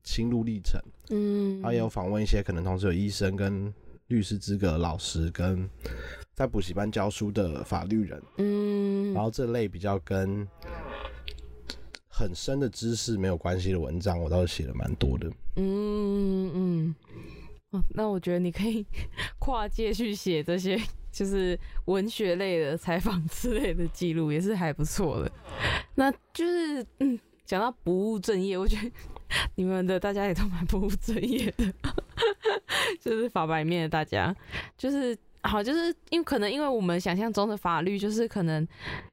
[0.02, 0.80] 心路历程。
[1.10, 3.72] 嗯，他也有访问一些可能同时有医生跟
[4.08, 5.68] 律师资格老师跟
[6.34, 10.46] 在补习班教书的法律人，嗯，然后这类比较跟
[12.08, 15.30] 很深的知识没有关系的文章，我倒是写了蛮多的。
[15.56, 16.94] 嗯嗯，
[17.70, 18.86] 哦，那我觉得你可以
[19.38, 20.80] 跨界去写这些，
[21.10, 25.32] 就是文学类的采访之类的记录，也是还不错的。
[25.94, 28.90] 那就是嗯，讲到不务正业，我觉得。
[29.56, 31.72] 你们的大家也都蛮不务正业的，
[33.02, 34.32] 就是法白面的大家，
[34.78, 38.66] 就是好，就是因为可能因为我们想象中的法律就是可能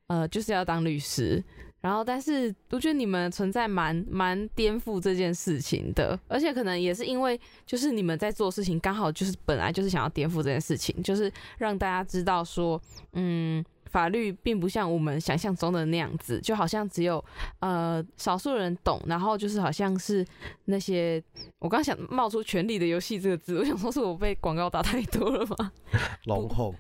[0.06, 1.44] 呃就是要当律师。
[1.82, 12.82] 然后，但是我觉得你们存在蛮蛮颠覆这件事情的，而且可能也是因为，就是你们在做事情刚好就是本来就是想要颠覆这件事情，就是让大家知道说，
[13.12, 13.62] 嗯，
[13.94, 17.24] 法律并不像我们想象中的那样子，就好像只有
[17.60, 20.26] 呃少数人懂，然后就是好像是
[20.66, 21.24] 那些
[21.60, 25.72] 我刚想冒出“权力的游戏”这个字，我想说是我被广告打太多了吗？
[26.26, 26.74] 龙后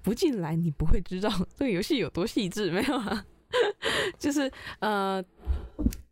[0.00, 3.26] 不进来，你不会知道这个游戏有多细致，没有啊？
[4.16, 4.48] 就是
[4.78, 5.20] 呃，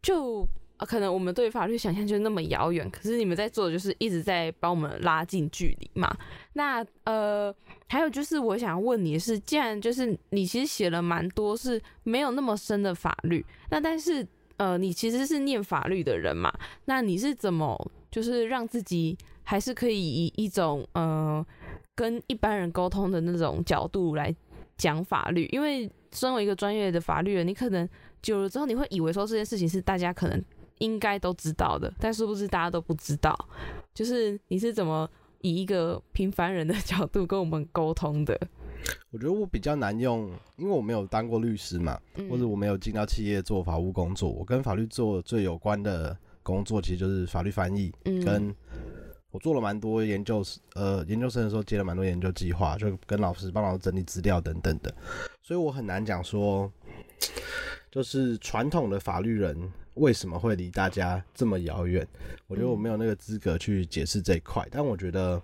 [0.03, 0.45] 就
[0.79, 6.11] 啊可能我们对法律想象就那么遥远，可是你们在做的就是一直在帮我们拉近距离嘛。
[6.55, 7.55] 那呃，
[7.89, 14.27] 还有就是我想问你的是，既然就是你其实写了蛮多是没有那么深的法律，那但是
[14.57, 16.53] 呃，你其实是念法律的人嘛，
[16.87, 21.45] 那你是怎么就是让自己还是可以以一种呃
[21.95, 24.35] 跟一般人沟通的那种角度来
[24.77, 25.47] 讲法律？
[25.53, 27.89] 因为身为一个专业的法律人，你可能
[28.23, 30.43] 久了之后，你会以为说这件事情是大家可能
[30.79, 33.37] 应该都知道的，但是不是大家都不知道？
[33.95, 35.09] 就是你是怎么
[35.41, 38.39] 以一个平凡人的角度跟我们沟通的？
[39.11, 41.99] 我觉得我比较难用，因为我没有当过律师嘛，
[42.31, 44.31] 或者我没有进到企业做法务工作。
[44.31, 48.55] 我跟法律做最有关的工作，其实就是法律翻译嗯跟。
[49.31, 50.43] 我做了蛮多研究，
[50.75, 54.93] 呃，研究生的时候接了蛮多研究计划，就跟老师帮老师整理资料等等的，
[55.43, 56.73] 所以我很难讲说，
[57.91, 62.07] 就是传统的法律人为什么会离大家这么遥远？
[62.47, 64.67] 我觉得我没有那个资格去解释这一块。
[64.71, 65.41] 但我觉得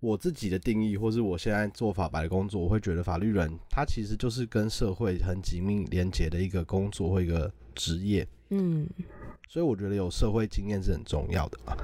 [0.00, 8.26] 我自己的定义，或是我现在做法白的工作，我会觉得法律人他其实就是跟社会很紧密连接的一个工作或一个职业。
[8.50, 8.86] 嗯。
[9.48, 11.76] 所以我觉得有社会经验是很重要的嘛。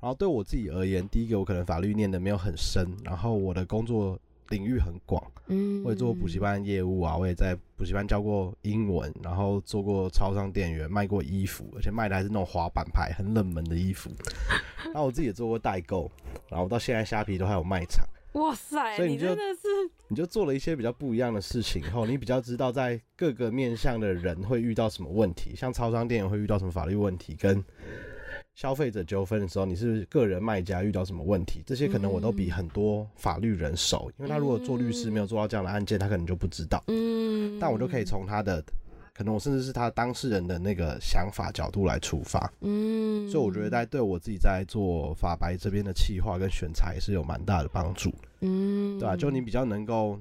[0.00, 4.18] 然后对我自己而言，第一个我可能法律念的没有很深，然后我的工作
[4.52, 14.10] 领域很广，嗯，我也做过补习班业务啊，我也在补习班教过英文，然后做过超商店员，卖过衣服，而且卖的还是那种滑板牌很冷门的衣服。
[14.92, 16.10] 然后我自己也做过代购，
[16.50, 18.06] 然后到现在虾皮都还有卖场。
[18.34, 18.96] 哇塞！
[18.96, 19.68] 所以你真的是，
[20.08, 27.62] 你就做了一些比较不一样的事情，后你比较知道在各个面向的人会遇到什么问题，像超商店员会遇到什么法律问题，跟
[28.54, 36.82] 消费者纠纷的时候，你是个人卖家遇到什么问题，这些可能我都比很多法律人熟，因为他如果做律师没有做到这样的案件，他可能就不知道。
[36.88, 38.62] 嗯，但我就可以从他的。
[39.14, 49.14] 可能我甚至是他当事人的那个想法角度来出发，嗯，所以我觉得在对我自己在做法白这边的企划跟选材是有蛮大的帮助，嗯，对吧？
[49.14, 50.18] 就你比较能够，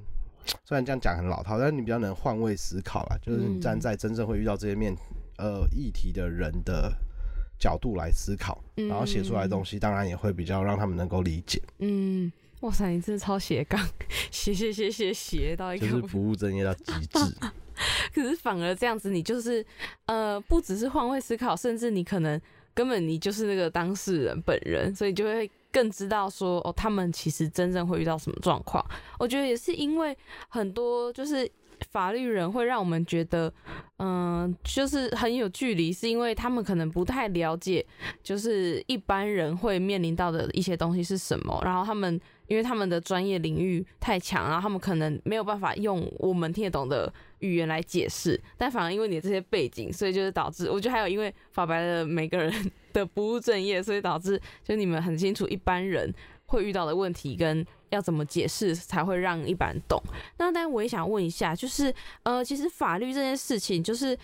[0.66, 4.94] 虽然这样讲很老套，但是你比较能换位思考啦，就是你站在真正会遇到这些面
[5.38, 6.94] 呃议题的人的
[7.62, 11.62] 角度来思考，然后写出来的东西，当然也会比较让他们能够理解。
[11.78, 12.32] 嗯，
[12.62, 13.80] 哇塞，你真的超斜杠，
[14.32, 17.20] 斜斜斜斜斜到一个，就是不务正业到极致。
[18.14, 19.64] 可是反而这样子，你就是
[20.08, 22.40] 呃，不只是换位思考，甚至你可能
[22.74, 28.84] 根本你就是那个当事人本人，所以就会更知道说哦，他们其实真正会遇到什么状况。
[29.18, 30.18] 我觉得也是因为
[30.50, 31.50] 很多就是
[31.92, 33.54] 法律人会让我们觉得，
[34.00, 37.86] 嗯，就是很有距离，是因为他们可能不太了解，
[38.24, 42.20] 就是一般人会面临到的一些东西是什么，然后他们。
[42.48, 52.54] 因为他们的专业领域太强，然后他们可能没有办法用我们听得懂的语言来解释，但反而因为你这些背景，所以就是导致，我觉得还有因为法白的每个人
[52.92, 56.14] 的不务正业，所以导致就你们很清楚一般人
[56.48, 60.02] 会遇到的问题跟要怎么解释才会让一般人懂。
[60.38, 64.18] 那但我也想问一下，就是呃，其实法律这件事情就是。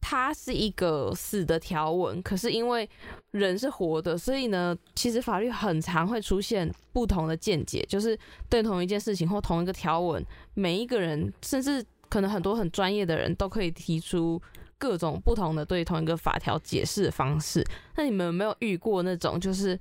[0.00, 2.88] 它是一个死的条文，可是因为
[3.32, 8.16] 人是活的，所以呢，其实法律很常会出现不同的见解，就是
[8.48, 14.40] 对同一件事情或同一个条文，每一个人甚至可能很多很专业的人都可以提出
[14.78, 17.62] 各种不同的对同一个法条解释的方式。
[17.96, 19.78] 那你们有没有遇过那种，就是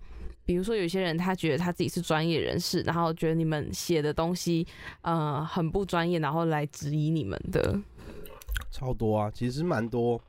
[0.48, 4.66] 比如说有些人他觉得他自己是专业人士，然后觉得你们写的东西
[5.02, 7.78] 呃很不专业，然后来质疑你们的？
[8.72, 10.20] 超多啊，其实蛮多，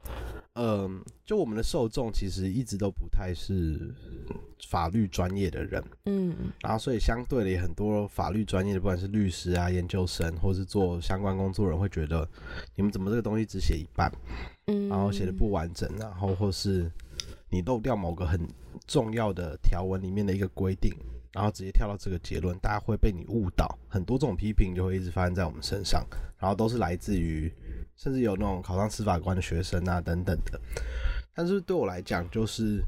[0.54, 3.94] 嗯，就我们的受众其实一直都不太是
[4.66, 12.28] 法律专业的人，嗯，然后所以相对的也很多法律专业的，不管是律师啊、研究生，或是做相关工作人，会觉得
[12.74, 14.10] 你们怎么这个东西只写一半，
[14.66, 16.90] 嗯，然后写的不完整，然后或是
[17.50, 18.40] 你漏掉某个很
[18.86, 20.92] 重要的条文里面的一个规定，
[21.32, 26.06] 然后直接跳到这个结论，大家会被你误导，很多这种批评就会一直发生在我们身上，
[26.38, 27.52] 然后都是来自于。
[27.96, 30.60] 甚至有那种考上司法官的学生啊，等等的。
[31.34, 32.80] 但是对我来讲，就是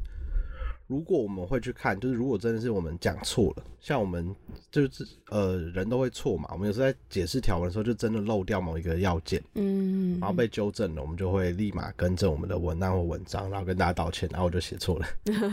[0.91, 4.35] 如果我们会去看，就是如果真的是我们讲错了，像我们
[4.73, 15.07] 就是呃人都会错嘛，我们有时候在解释条文的时候就真的漏掉某一个要件，嗯，然后被纠正了，我们就会立马更正我们的文案或文章，然后跟大家道歉，然后我就写错了。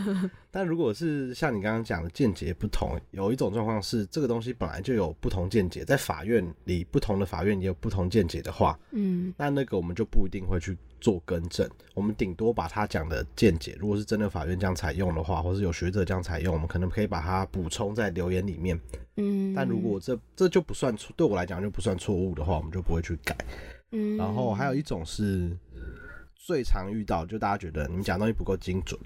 [0.50, 10.76] 但如果是像你刚刚讲的见解不同，有一种状况是这个东西本来就有不同见解，在法院里不同的法院也有不同见解的话，嗯，那那个我们就不一定会去。
[11.00, 18.78] 做更正，我们顶多把他讲的见解，如果是真的法院这样采用的话，或是有学者这样采用，我们可能可以把它补充在留言里面。
[19.16, 23.36] 嗯，但如果这这就不算错，对我来讲就不算错误的话，我们就不会去改。
[23.92, 25.50] 嗯，然后还有一种是
[26.34, 28.98] 最常遇到，就大家觉得你们讲东西不够精准。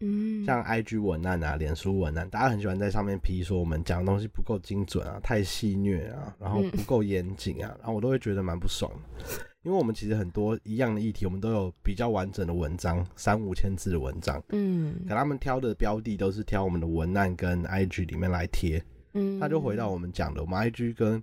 [0.00, 9.44] 嗯，像 IG 文案啊、脸书文案，大家很喜欢在上面批说我们讲的东西不够精准啊、太戏虐啊，然后不够严谨啊，然后我都会觉得蛮不爽的。
[9.68, 14.42] 因为我们其实很多一样的议题，我们都有比较完整的文章，三五千字的文章。
[14.48, 18.82] 嗯，可他们挑的标的都是挑我们的文案跟 IG 里面来贴。
[19.12, 21.22] 嗯，那就回到我们讲的，我们 IG 跟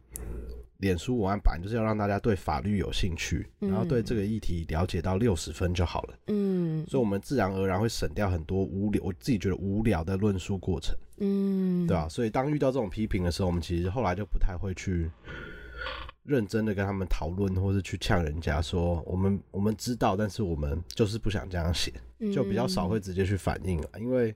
[0.77, 6.13] 脸书文案版就是要让大家对法律有兴趣，然后对这个议题了解到六十分就好了。
[6.27, 10.95] 嗯，所以我们自然而然会省掉很多无聊，我自己觉得无聊的论述过程。
[11.17, 12.07] 嗯，对吧？
[12.07, 15.09] 所以当遇到这种批评的时候，我们其实后来就不太会去。
[16.25, 21.93] 认真的跟他们讨论，或是去呛人家说我们我们知道，但是我们就是不想这样写，
[22.33, 23.89] 就比较少会直接去反应了。
[23.99, 24.35] 因为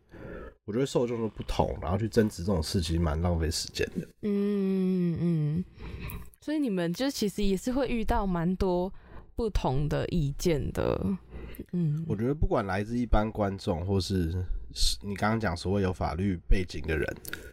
[0.66, 4.08] 我觉得受众都不同，然后去争执这种事情蛮浪费时间的。
[4.22, 5.66] 嗯嗯，
[6.40, 8.94] 所以你们就其实也是会遇到蛮多
[9.36, 11.18] 不同的意见的。
[11.74, 14.46] 嗯，我觉得不管来自一般观众，或是
[15.02, 17.08] 你刚刚讲所谓有法律背景的人。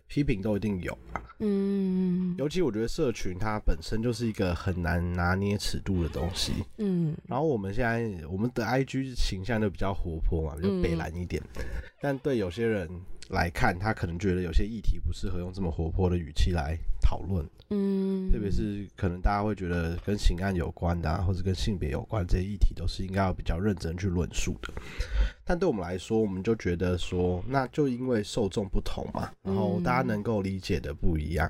[0.09, 11.43] 批评都一定有啊，嗯，尤其我觉得社群它本身就是一个很难拿捏尺度的东西，嗯，然后我们现在我们的 IG 形象就比较活泼嘛，就北蓝一点，
[12.01, 12.89] 但对有些人。
[13.31, 24.73] 来看，他可能觉得有些议题不适合用这么活泼的语气来讨论，嗯，特别是可能大家会觉得跟刑案有关的，啊或者跟性别有关这些议题，都是应该要比较认真去论述的。
[25.45, 31.49] 但对我们来说，我们就觉得说，那就因为受众不同嘛，然后大家能够理解的不一样，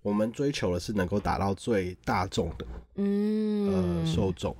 [0.00, 4.56] 我们追求的是能够达到最大众的，嗯，呃，受众，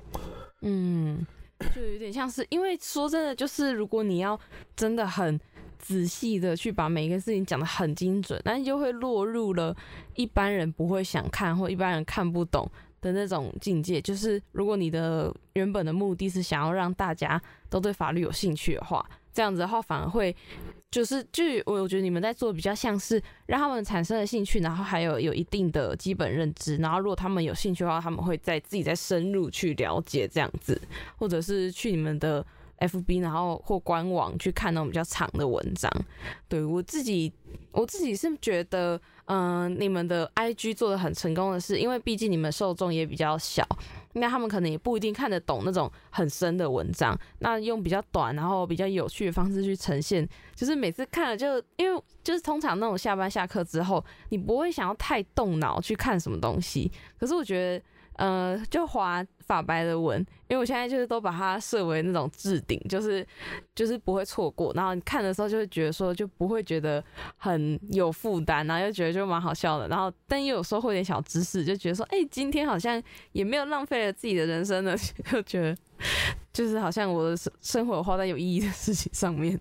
[0.61, 1.27] 嗯，
[1.75, 4.39] 就有点像是，因为说真的，就是如果你要
[4.77, 5.41] 真的很。
[5.79, 9.75] 仔细的去把每一个事情讲得很精准，那你就会落入了
[10.15, 12.71] 一般人不会想看或一般人看不懂
[13.01, 14.01] 的那种境界。
[14.01, 20.35] 就是如果你的原本的目的是想要让大家都对法律有兴趣的话，这样子的话反而会
[20.91, 30.81] 就是就我我觉得你们在做比较像是让他们产生了兴趣，然后还有有一定的基本认知，然后如果他们有兴趣的话，他们会在自己再深入去了解这样子，
[31.17, 32.45] 或者是去你们的。
[32.79, 35.91] F B，然后或官网去看那种比较长的文章。
[36.49, 37.33] 对我自己，
[37.73, 43.67] 我自己是觉得，嗯，你们的 I G 做的很成功的是，因为毕竟你们受众也比较小，
[44.15, 47.19] 那他们可能也不一定看得懂那种很深的文章。
[47.41, 56.91] 那用比较短，然后比较有趣的方式去呈现，就是每次看了就，因为就是通常那种下班下课之后，你不会想要太动脑去看什么东西。
[57.19, 57.85] 可是我觉得。
[58.19, 63.25] 呃，就划法白的文，因为我现在就是都把它设为那种置顶，就是
[63.77, 64.73] 就是不会错过。
[64.75, 67.03] 然后你看的时候就会觉得说，就不会觉得
[67.37, 69.87] 很有负担，然后又觉得就蛮好笑的。
[69.87, 73.01] 然后但又有时候会点小知识，就觉得说，哎，今天好像
[73.31, 74.97] 也没有浪费了自己的人生呢，
[75.31, 75.77] 就觉得
[76.53, 79.59] 就是好像我的生生活花在有意义的事情上面。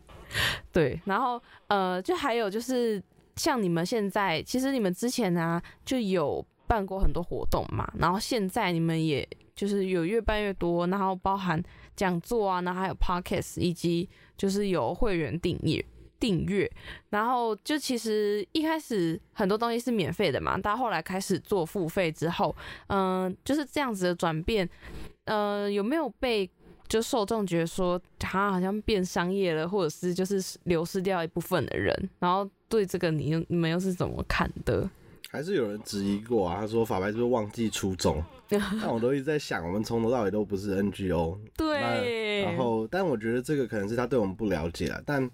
[0.73, 2.99] 对，然后呃，就还有就是
[3.35, 6.43] 像你们现在，其实你们之前呢就有。
[6.67, 11.61] 办过很多活动嘛，然后现在你们也就是有越办越多，然后包含
[11.95, 14.07] 讲座啊，然后还有 podcast，以及
[14.37, 15.83] 就是有会员订阅
[16.19, 16.69] 订阅，
[17.09, 22.55] 然后就其实一开始很多东西是免费的嘛，到后来开始做付费之后，
[22.87, 24.67] 嗯，就是这样子的转变，
[25.25, 26.49] 呃，有没有被
[26.87, 34.89] 就受众觉得说他好像变商业了，或者是就是流失掉一部分的人，然后对这个你你们又是怎么看的？
[35.29, 36.57] 还是有人质疑过啊？
[36.61, 38.23] 他说法白是不是忘记初衷？
[38.49, 41.37] 但我都一直在想，我们从头到尾都不是 NGO。
[41.57, 42.43] 对。
[42.43, 45.01] 然后，但我觉得这个可能是他对我们不了解了。
[45.05, 45.29] 但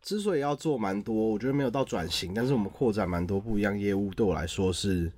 [0.00, 5.10] 之所以要做蛮多，我觉得没有到转型，但是我们扩展蛮多不一样业务，对我来说是。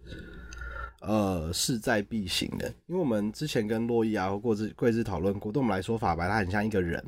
[1.00, 7.02] 呃，势在必行的，因为我们之前跟洛伊啊或过之贵志讨论过，对我们来说，法白他很像一个人，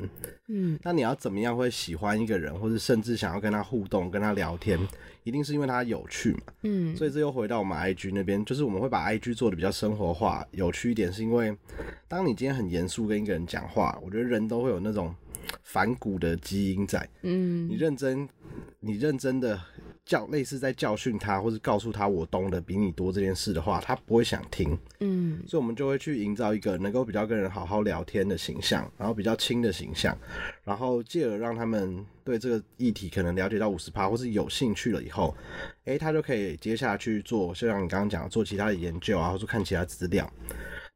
[0.48, 4.78] 嗯，那你要怎么样会喜欢一个人，或者甚至想要跟他互动、跟他聊天，
[5.24, 11.56] 一定是因为他有趣嘛，嗯，所以这又回到我们 IG 那边，就是我们会把 IG 做的比较生活化、有趣一点，是因为
[12.06, 15.14] 当你今天很严肃跟一个人讲话，我觉得人都会有那种。
[15.64, 17.08] 反骨的基因在。
[17.22, 18.28] 嗯，你认真，
[18.78, 19.60] 你认真的
[20.10, 24.76] 教类似在教训他，或者告诉他我懂得比你多这件事的话，他不会想听。
[24.98, 30.18] 嗯，所以我们就会去营造一个能够比较跟人好好聊天的形象，然后比较亲的形象，
[30.64, 35.32] 然后进而让他们对这个议题可能了解到五十趴，或是有兴趣了以后，
[35.84, 40.28] 哎，他就可以接下去做，就像你刚刚讲做其他的研究啊，或者看其他资料。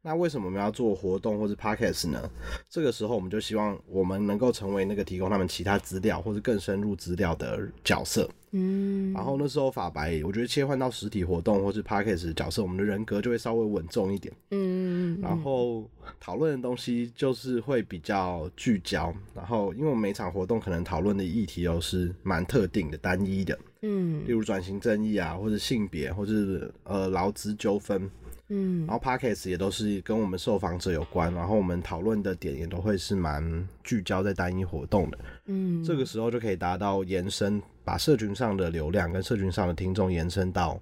[0.05, 2.29] 那为什么我们要做活动或者 podcast 呢？
[2.69, 8.29] 这个时候我们就希望我们能够成为那个提供他们其他资料或者更深入资料的角色。
[8.51, 14.31] 嗯，然后那时候法白，我觉得切换到实体活动或是 podcast 角色，我们的人格就会稍微稳重一点。
[14.51, 15.89] 嗯，然后
[16.19, 19.11] 讨论的东西就是会比较聚焦。
[19.33, 23.57] 然后因为我们每场活动可能讨论的议题都是蛮特定的、单一的。
[23.81, 28.07] 嗯，例如转型正义啊，或者性别，或者呃劳资纠纷。
[28.47, 35.17] 嗯，然后 podcast 也都是跟我们受访者有关，然后我们讨论的点也都会是蛮聚焦在单一活动的。
[35.45, 40.79] 嗯，这个时候就可以达到延伸，把社群上的流量跟社群上的听众延伸到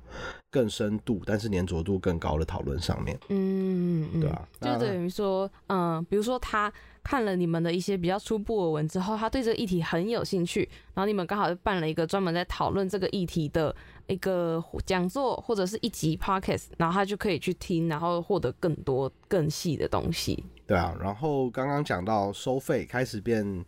[0.51, 3.17] 更深度，但是粘着度更高的讨论上面。
[3.29, 6.71] 嗯嗯，对啊，就等于说，嗯，比如说他。
[7.05, 10.61] 看了你们的一些比较初步的文之后，他对这个议题很有兴趣，
[10.93, 13.75] 然后你们刚好办了一个专门在讨论这个议题的
[14.07, 20.43] 一个讲座或者是一集 podcast，然后他就可以去听，然后获得更多更细的东西。
[20.65, 23.65] 对啊，然后刚刚讲到收费开始变，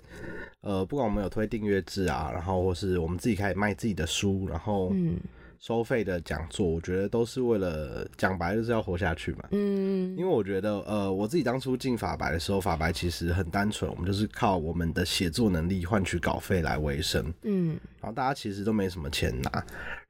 [0.62, 5.20] 呃，不管我们有推订阅制啊，然后或是我们自己开始卖自己的书，然后嗯。
[5.66, 9.46] 收费的讲座，我觉得都是为了讲白就是要活下去嘛。
[9.50, 17.34] 嗯，因为我觉得，呃，我自己当初进法白的时候，法白其实很单纯，我们就是靠我们的写作能力换取稿费来维生。
[17.42, 19.50] 嗯，然后大家其实都没什么钱拿，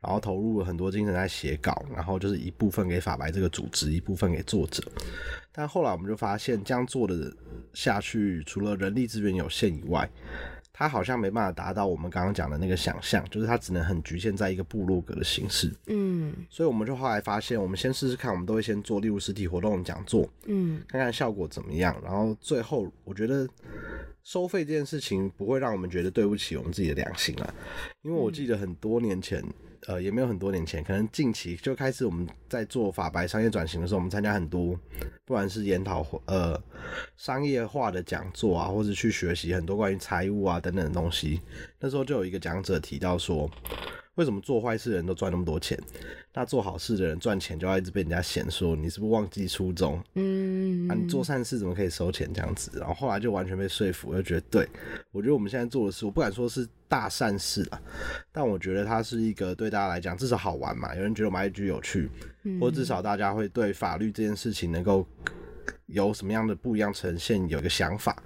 [0.01, 4.83] 然后投入了很多精神在写稿，然后就是一部分给法白这个组织，一部分给作者。
[5.53, 7.33] 但后来我们就发现，这样做的
[7.73, 10.05] 下去，除了人力资源有限以外，
[10.77, 15.73] 它好像没办法达到我们刚刚讲的那个想象，就是它只能很局限在一个部落格的形式。
[15.87, 21.95] 嗯，所以我们就后来发现，我们先试试看，我们都会先做例如实体活动讲座，嗯，看看效果怎么样。
[22.03, 23.47] 然后最后，我觉得
[24.21, 27.53] 收费这件事情不会让我们觉得对不起我们自己的良心啊，
[28.01, 29.41] 因为我记得很多年前。
[29.87, 34.79] 呃，也没有很多年前，可能近期就开始我们在做法白商业转型的时候，我们参加很多，
[35.25, 36.61] 不管是研讨会呃
[37.15, 41.41] 商业化的讲座啊，或者去学习很多关于财务啊等等的东西。
[41.79, 43.49] 那时候就有一个讲者提到说。
[44.15, 45.77] 为什么做坏事的人都赚那么多钱？
[46.33, 50.01] 那做好事的人赚钱就要一直被人家嫌说你是不是忘记初衷？
[50.15, 52.71] 嗯，啊，你做善事怎么可以收钱这样子？
[52.75, 54.67] 然后后来就完全被说服，就觉得对
[55.11, 57.81] 我觉得我们现在做的事，我不敢说是大善事啊，
[58.31, 60.95] 但我觉得它是一个对大家来讲至少好玩嘛。
[60.95, 62.09] 有人觉得我们 IG 有趣，
[62.59, 65.07] 或至少大家会对法律这件事情能够
[65.87, 68.21] 有什么样的不一样呈现有一个想法。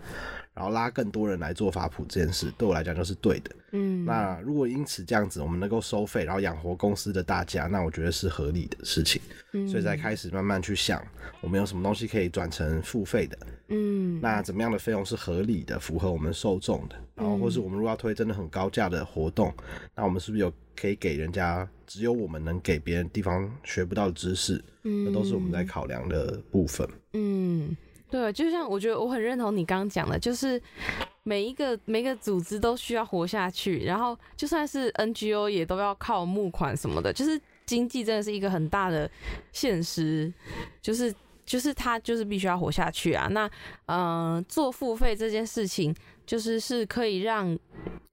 [0.59, 3.49] 然后拉更多人来做法普这件事，对我来讲就是对的。
[3.71, 9.21] 嗯，那如果因此这样子，我们能够收费，然后养活公司的大家，那我觉得是合理的事情。
[9.53, 11.01] 嗯，所以才开始慢慢去想，
[11.39, 13.37] 我们有什么东西可以转成付费的。
[13.69, 16.95] 嗯，那怎么样的费用是合理的，符合我们受众的？
[17.15, 19.53] 然后或是我们如果要推真的很高价的活动，
[19.95, 24.61] 那我们是不是有可以给人家只有我们能给别人地方学不到的知识？
[24.83, 26.85] 嗯，那都是我们在考量的部分。
[27.13, 27.77] 嗯。
[28.09, 30.59] 对，就像我觉得我很认同你刚刚讲的，就是
[31.23, 39.09] 每一个每个组织都需要活下去，然后就算是 NGO 也都要靠募款什么的，就是经济真的是一个很大的
[39.51, 40.33] 现实，
[40.81, 41.13] 就是
[41.45, 43.27] 就是他就是必须要活下去啊。
[43.27, 43.49] 那
[43.85, 45.95] 嗯，做付费这件事情，
[46.25, 47.57] 就是是可以让，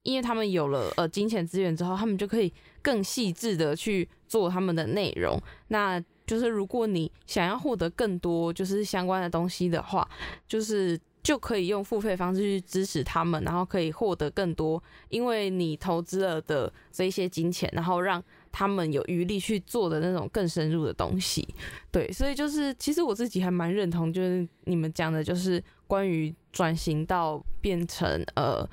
[0.03, 5.41] 因为他们有了呃金钱资源之后，他们就可以更细致的去做他们的内容。
[5.69, 10.09] 那就是如果你想要获得更多就是相关的东西的话，
[10.49, 21.47] 就是就可以用付费方式去支持他们，然后可以获得更多，因为你投资了的这一些金钱，然后让他们有余力去做的那种更深入的东西。
[21.91, 28.69] 对，所以就是其实我自己还蛮认同，就是你们讲的，就是关于转型到变成呃。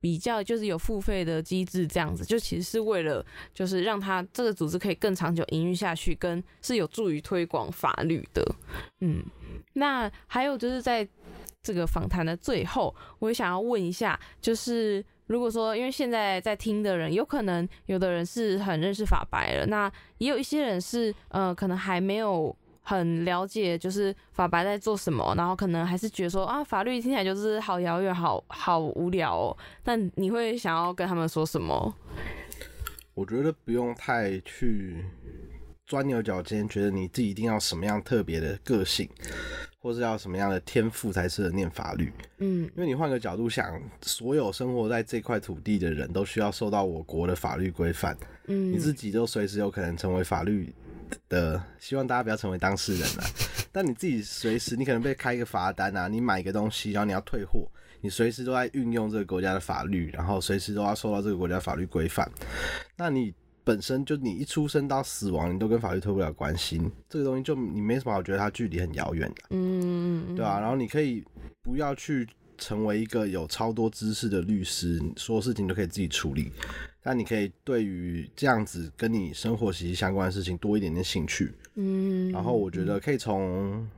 [0.00, 3.24] 比较就是有付费的机制，这样子就其实是为了，
[3.54, 8.44] 就是让他这个组织可以更长久营运下去，跟是有助于推广法律的。
[9.00, 9.22] 嗯，
[9.72, 11.06] 那还有就是在
[11.62, 22.56] 这个访谈的最后，我也想要问一下，就是如果说因为现在在听的人，有可能有的人是很认识法白了，那也有一些人是呃，可能还没有。
[22.88, 29.56] 很了解，就是法白在做什么，然后可能还是觉得说啊，法律听起来就是好遥远，好好无聊哦。
[29.82, 31.92] 但你会想要跟他们说什么？
[33.14, 35.04] 我觉得不用太去
[35.84, 39.08] 钻牛角尖，觉得你自己一定要什么样特别的个性。
[39.78, 42.12] 或是要什么样的天赋才适合念法律？
[42.38, 48.16] 嗯，因为你换个角度想，所有生活在这块土地的人都需要受到我国的法律规范。
[48.48, 50.74] 嗯，你自己都随时有可能成为法律
[51.28, 53.24] 的，希望大家不要成为当事人啊。
[53.72, 57.68] 但你自己随时，你可能被开一个罚单啊，你买一个东西，然后你要退货，
[58.00, 62.30] 你随时都在运用这个国家的法律，然后随时都要受到这个国家法律规范。
[62.96, 63.34] 那你。
[63.66, 70.60] 本身就你一出生到死亡，你都跟法律脱不了关系，这个东西就你没什么好觉得它距离很遥远的，嗯，对吧？
[70.60, 71.24] 然后你可以
[71.64, 72.24] 不要去
[72.56, 76.52] 成为一个有超多知识的律师，所有事情都可以自己处理，
[77.08, 83.88] 但你可以对于这样子跟你生活息息相关的事情多一点点兴趣，嗯，然后我觉得可以从。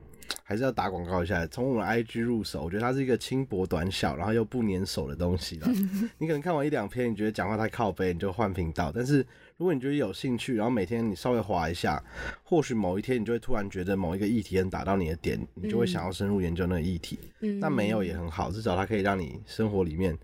[0.43, 5.67] 还是要打广告一下，从我们 IG 入手，我觉得它是一个轻薄短小，然后又不粘手的东西了。
[6.19, 8.91] 你可能看完一两篇，你觉得讲话太靠背，你就换频道。
[8.93, 9.25] 但是
[9.59, 12.01] 如果你觉得有兴趣，然后每天你稍微划一下，
[12.43, 17.19] 或许某一天你就会突然觉得某一个议题很打到你的点，你就会想要深入研究那个议题。
[17.59, 20.17] 那没有也很好，至少它可以让你生活里面，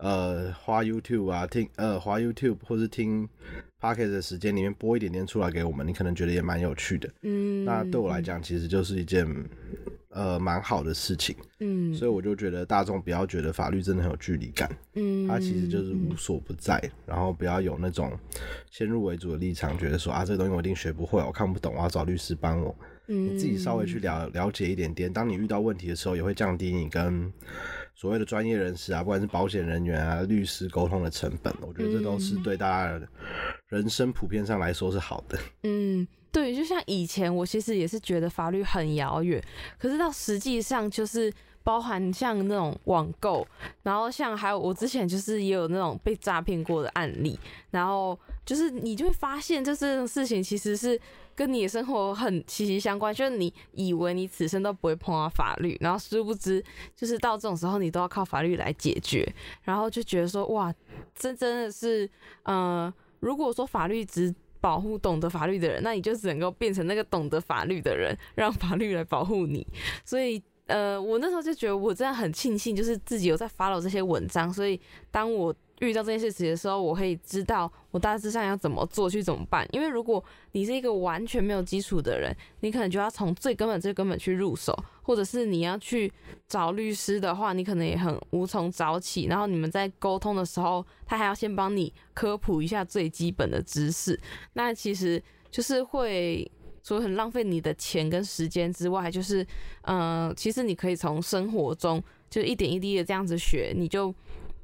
[0.00, 3.28] 呃，花 YouTube 啊，听呃，花 YouTube 或是听。
[3.82, 7.10] P o c k e t 的时间里面播一点点出来给我们，你可能觉得也蛮有趣的。
[7.22, 9.26] 嗯，那对我来讲，其实就是一件
[10.10, 11.34] 呃蛮好的事情。
[11.58, 14.70] 嗯，所以我就觉得大众不要觉得法律真的很有距离感。
[14.94, 18.16] 嗯，它其实就是无所不在，然后不要有那种
[18.70, 22.72] 先入为主的立场，觉得说啊这个东西我一定学不会，我看不懂，我要找律师帮我。
[23.08, 27.32] 嗯，你自己稍微去了了解一点点，当你遇到问题的时候，也会降低你跟。
[28.02, 33.00] 所谓的专业人士啊，不管是保险人员啊、律师沟通的成本，我觉得这都是对大家
[33.68, 35.38] 人生普遍上来说是好的。
[35.62, 39.40] 嗯，对，就像以前我其实也是觉得法律很遥远，
[39.78, 41.32] 可是到实际上就是
[41.62, 43.46] 包含像那种网购，
[43.84, 47.38] 然后像还有我之前就是也有那种被诈骗过的案例，
[47.70, 51.00] 然后就是你就会发现，就这种事情其实是。
[51.34, 56.62] 跟你的生活很息息相关，就是你以为你此生都不会碰到法律，然后殊不知，
[56.94, 59.26] 就是到这种时候你都要靠法律来解决，
[59.62, 60.72] 然后就觉得说，哇，
[61.14, 62.08] 这真的是，
[62.44, 69.66] 呃，如果说法律只保护懂得法律的人，那你就只能够变成那个懂得法律的人，让法律来保护你。
[70.04, 74.80] 所以，呃，我那时候就觉得我真的很庆幸，就是自己有在 follow 这些文章，所以
[75.10, 75.54] 当我。
[75.82, 79.66] 遇到这件事情的时候，我可以知道我大致上要怎么做，去怎么办。
[79.72, 84.72] 因为如果你是一个完全没有基础的人，你可能就要从最根本、最根本去入手，
[85.02, 86.10] 或者是你要去
[86.46, 89.24] 找律师的话，你可能也很无从找起。
[89.24, 94.18] 然后你们在沟通的时候，他还要先帮你科普一下最基本的知识，
[94.52, 95.20] 那其实
[95.50, 96.48] 就是会
[96.84, 99.44] 除了很浪费你的钱跟时间之外，就是
[99.82, 104.14] 嗯，其实你可以从生活中就一点一滴的这样子学，你就。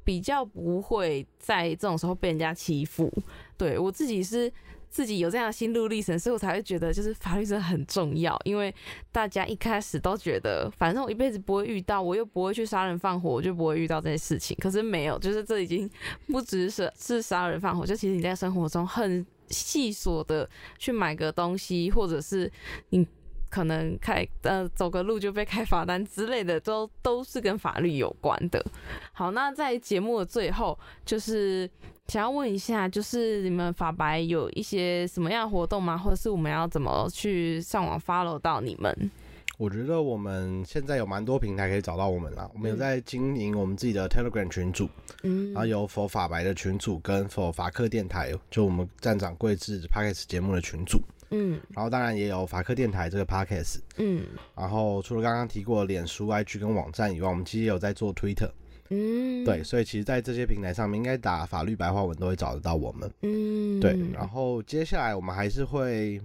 [0.09, 3.13] 比较不会在这种时候被人家欺负，
[3.55, 4.51] 对我自己是
[4.89, 8.35] 自己有这样的心路历程，所以我才会觉得就是法律真的很重要。
[8.43, 8.73] 因为
[9.11, 14.57] 大家一开始都觉得，反正我一辈子不会遇到，我又不会去杀人放火，我就不会遇到这些事情。
[14.59, 15.87] 可是没有，就是这已经
[16.29, 20.49] 不只是是杀人放火，就其实你在生活中很细琐的
[20.79, 22.51] 去买个东西，或者是
[22.89, 23.07] 你。
[23.49, 28.63] 可能开呃走个路就被开罚单之类的，都都是跟法律有关的。
[29.11, 31.69] 好，那在节目的最后，就是
[32.07, 35.97] 想要问一下，就是你们法白有一些什么样的活动吗？
[35.97, 39.11] 或者是我们要怎么去上网 follow 到你们？
[39.57, 42.49] 我觉得我们现在有蛮多平台可以找到我们啦。
[42.53, 44.87] 我们有在经营我们自己的 Telegram 群组，
[45.23, 51.01] 嗯，然后有否法白的群组跟否法克电台，就我们站长桂志 Podcast 节目的群组。
[51.31, 54.23] 嗯，然后当然也有法科电台这个 podcast，嗯，
[54.55, 58.49] 然后除了刚刚提过脸书、IG 跟网站以外，我们其实也有在做 Twitter，
[58.89, 66.21] 嗯，对，所以其实，在这些平台上面，应该打法律白话文都会找得到我们，嗯，对，然后接下来我们还是会。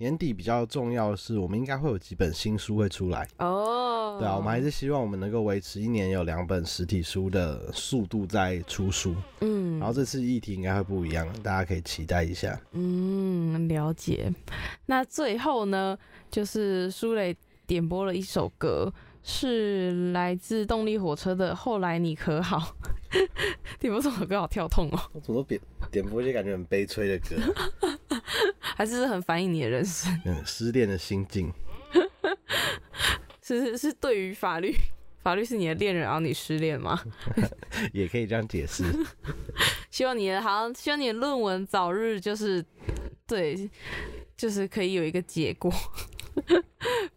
[0.00, 4.16] 年底比较重要的是，我们应该会有几本新书会出来哦。
[4.20, 9.16] 对啊，我们还是希望我们能够维持一年有两本实体书的速度在出书。
[9.40, 12.56] 嗯，然后这次议题应该会不一样，大家可以期待一下。
[12.70, 14.32] 嗯，了解。
[14.86, 15.98] 那最后呢，
[16.30, 17.36] 就是舒磊
[17.66, 18.92] 点播了一首歌。
[19.30, 22.74] 是来自动力火车的《后来你可好》，
[23.78, 24.98] 点播这首歌好跳痛哦！
[25.12, 27.36] 我怎么点点播一些感觉很悲催的歌？
[28.60, 30.20] 还是很反映你的人生？
[30.24, 31.52] 嗯，失恋的心境。
[33.42, 34.74] 是 是是，对于法律，
[35.22, 37.00] 法律是你的恋人，然后你失恋吗？
[37.92, 38.84] 也可以这样解释。
[39.90, 42.64] 希望你的好，希望你的论文早日就是
[43.26, 43.68] 对，
[44.36, 45.72] 就是可以有一个结果。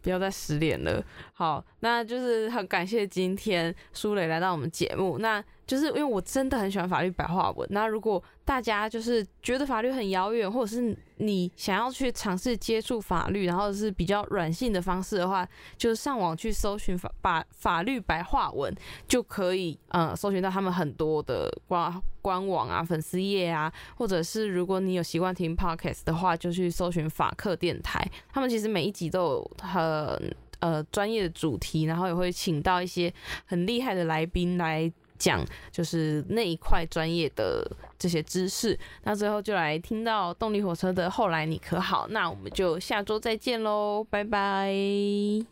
[0.00, 1.04] 不要再失联了。
[1.32, 5.18] 好，那就是很感谢今天苏磊来到我们节目。
[5.18, 5.42] 那。
[5.64, 7.66] 就是因为我真的很喜欢法律白话文。
[7.70, 18.74] 那如果大家就是觉得法律很遥远，或者是你想要去尝试接触法律，然后是比较软性的方式的话，就是上网去搜寻法法法律白话文，
[19.06, 28.04] 就可以呃搜寻到他们很多的官官网啊、粉丝页啊，或者是如果你有习惯听 podcast 的话，就去搜寻法客电台。
[28.32, 33.12] 他们其实每一集都有很呃专业的主题，然后也会请到一些
[33.46, 34.92] 很厉害的来宾来。
[35.22, 37.64] 讲就是那一块专业的
[37.96, 42.08] 这些知识，那最后就来听到动力火车的后来你可好？
[42.10, 45.46] 那我们就下周再见喽，拜拜。